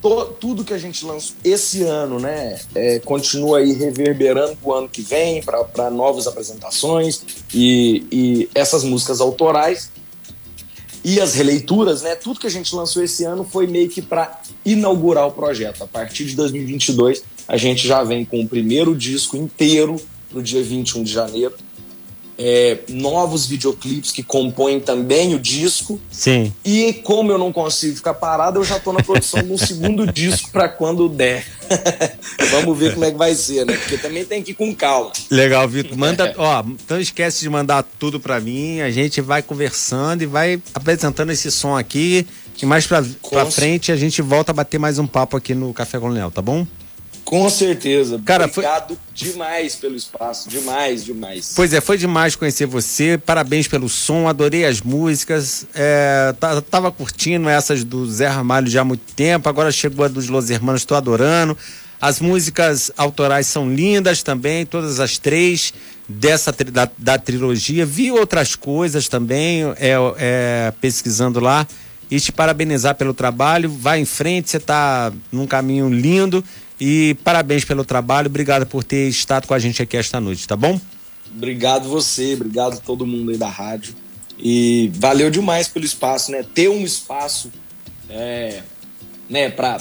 [0.00, 4.88] to, tudo que a gente lançou esse ano, né, é, continua aí reverberando o ano
[4.88, 7.22] que vem para novas apresentações
[7.52, 9.90] e, e essas músicas autorais
[11.04, 12.16] e as releituras, né?
[12.16, 15.84] Tudo que a gente lançou esse ano foi meio que para inaugurar o projeto.
[15.84, 19.94] A partir de 2022, a gente já vem com o primeiro disco inteiro
[20.32, 21.54] no dia 21 de janeiro
[22.38, 26.00] é, novos videoclipes que compõem também o disco.
[26.10, 26.52] Sim.
[26.64, 30.50] E como eu não consigo ficar parado, eu já estou na produção um segundo disco
[30.50, 31.46] para quando der.
[32.50, 33.76] Vamos ver como é que vai ser, né?
[33.76, 35.12] Porque também tem que ir com calma.
[35.30, 35.96] Legal, Vitor.
[35.98, 38.80] Manda, ó, não esquece de mandar tudo para mim.
[38.80, 42.26] A gente vai conversando e vai apresentando esse som aqui.
[42.60, 43.04] E mais pra
[43.50, 46.66] frente a gente volta a bater mais um papo aqui no Café Colonial, tá bom?
[47.26, 48.22] Com certeza.
[48.24, 48.98] Cara, Obrigado foi...
[49.12, 50.48] demais pelo espaço.
[50.48, 51.52] Demais, demais.
[51.56, 53.18] Pois é, foi demais conhecer você.
[53.18, 55.66] Parabéns pelo som, adorei as músicas.
[55.74, 56.32] É,
[56.70, 59.48] tava curtindo essas do Zé Ramalho já há muito tempo.
[59.48, 61.58] Agora chegou a dos Los Hermanos, estou adorando.
[62.00, 65.74] As músicas autorais são lindas também, todas as três
[66.08, 67.84] dessa da, da trilogia.
[67.84, 71.66] Vi outras coisas também, é, é, pesquisando lá.
[72.08, 73.68] E te parabenizar pelo trabalho.
[73.68, 76.44] Vai em frente, você está num caminho lindo
[76.80, 80.56] e parabéns pelo trabalho, obrigado por ter estado com a gente aqui esta noite, tá
[80.56, 80.80] bom?
[81.34, 83.94] Obrigado você, obrigado todo mundo aí da rádio.
[84.38, 86.44] E valeu demais pelo espaço, né?
[86.54, 87.50] Ter um espaço,
[88.08, 88.62] é,
[89.28, 89.78] né, pra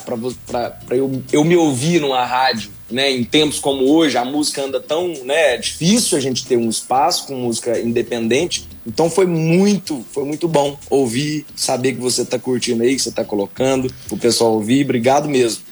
[0.91, 3.11] eu, eu me ouvir numa rádio, né?
[3.11, 5.55] Em tempos como hoje, a música anda tão, né?
[5.55, 8.67] É difícil a gente ter um espaço com música independente.
[8.87, 13.11] Então foi muito, foi muito bom ouvir, saber que você tá curtindo aí, que você
[13.11, 14.83] tá colocando, o pessoal ouvir.
[14.85, 15.63] Obrigado mesmo.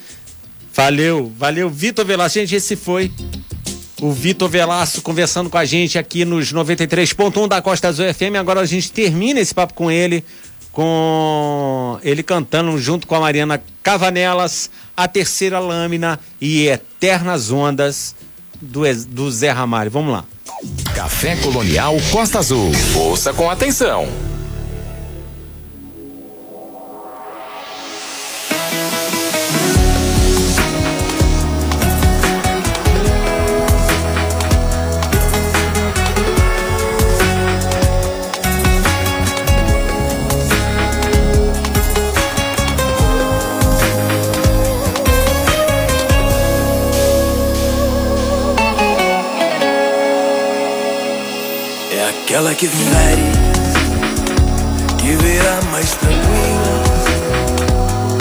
[0.74, 2.40] Valeu, valeu, Vitor Velasco.
[2.40, 3.12] Gente, esse foi
[4.02, 8.36] o Vitor Velasco conversando com a gente aqui nos 93.1 da Costa Azul FM.
[8.40, 10.26] Agora a gente termina esse papo com ele,
[10.72, 18.16] com ele cantando junto com a Mariana Cavanelas, a terceira lâmina e Eternas Ondas
[18.60, 19.92] do, do Zé Ramalho.
[19.92, 20.26] Vamos lá.
[20.96, 22.72] Café Colonial Costa Azul.
[22.96, 24.08] Ouça com atenção.
[52.56, 53.32] Que fere,
[54.98, 56.84] que virá mais tranquila,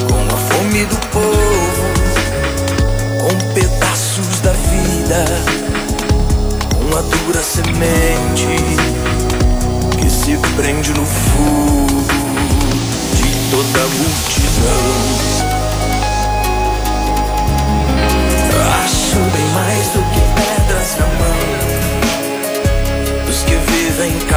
[0.09, 1.85] com a fome do povo,
[3.20, 5.24] com pedaços da vida,
[6.80, 8.49] uma dura semente
[10.01, 11.72] que se prende no fogo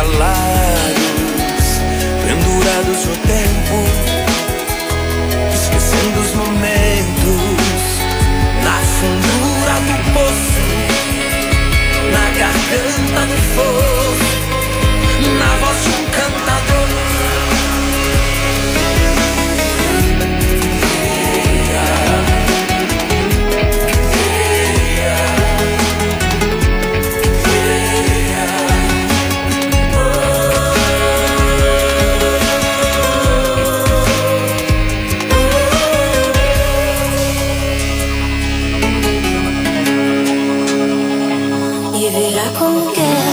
[0.06, 1.66] calados,
[2.28, 3.76] pendurados no tempo,
[5.53, 7.82] esquecendo os momentos,
[8.64, 10.66] na fundura do poço,
[12.12, 14.05] na garganta do fogo,
[42.18, 43.25] Era con qué.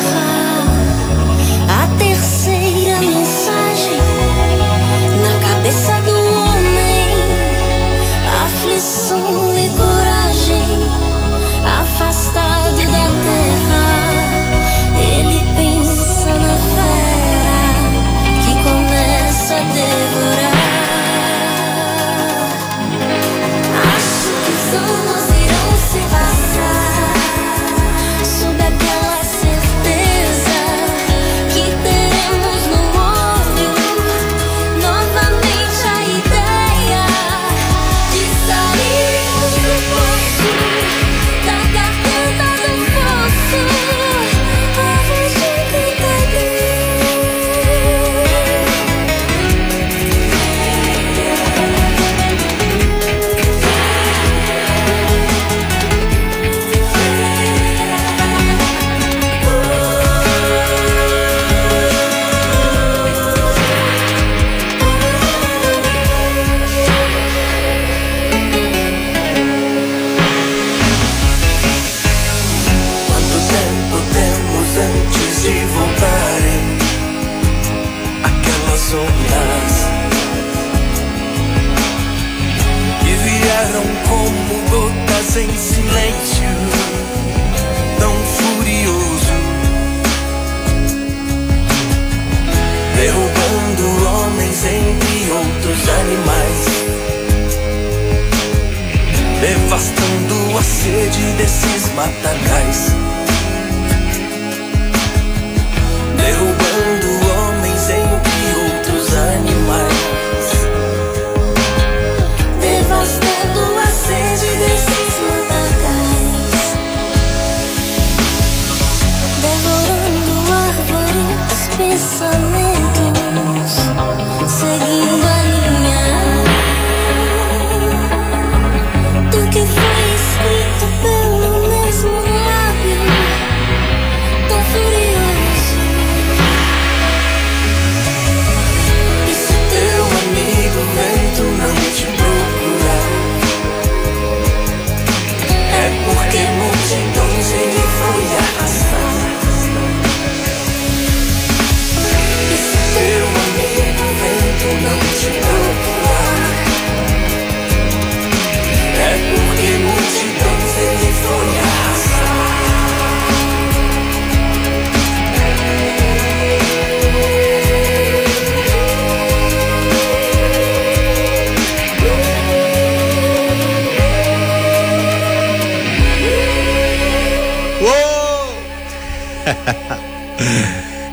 [100.63, 102.93] sede desses matagais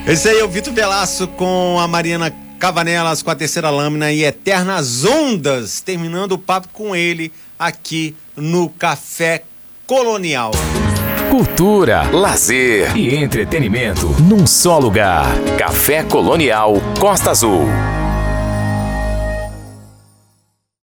[0.10, 4.24] Esse aí é o Vitor Velasco com a Mariana Cavanelas com a terceira lâmina e
[4.24, 9.44] Eternas Ondas, terminando o papo com ele aqui no Café
[9.86, 10.50] Colonial.
[11.30, 15.28] Cultura, lazer e entretenimento num só lugar.
[15.60, 17.68] Café Colonial Costa Azul.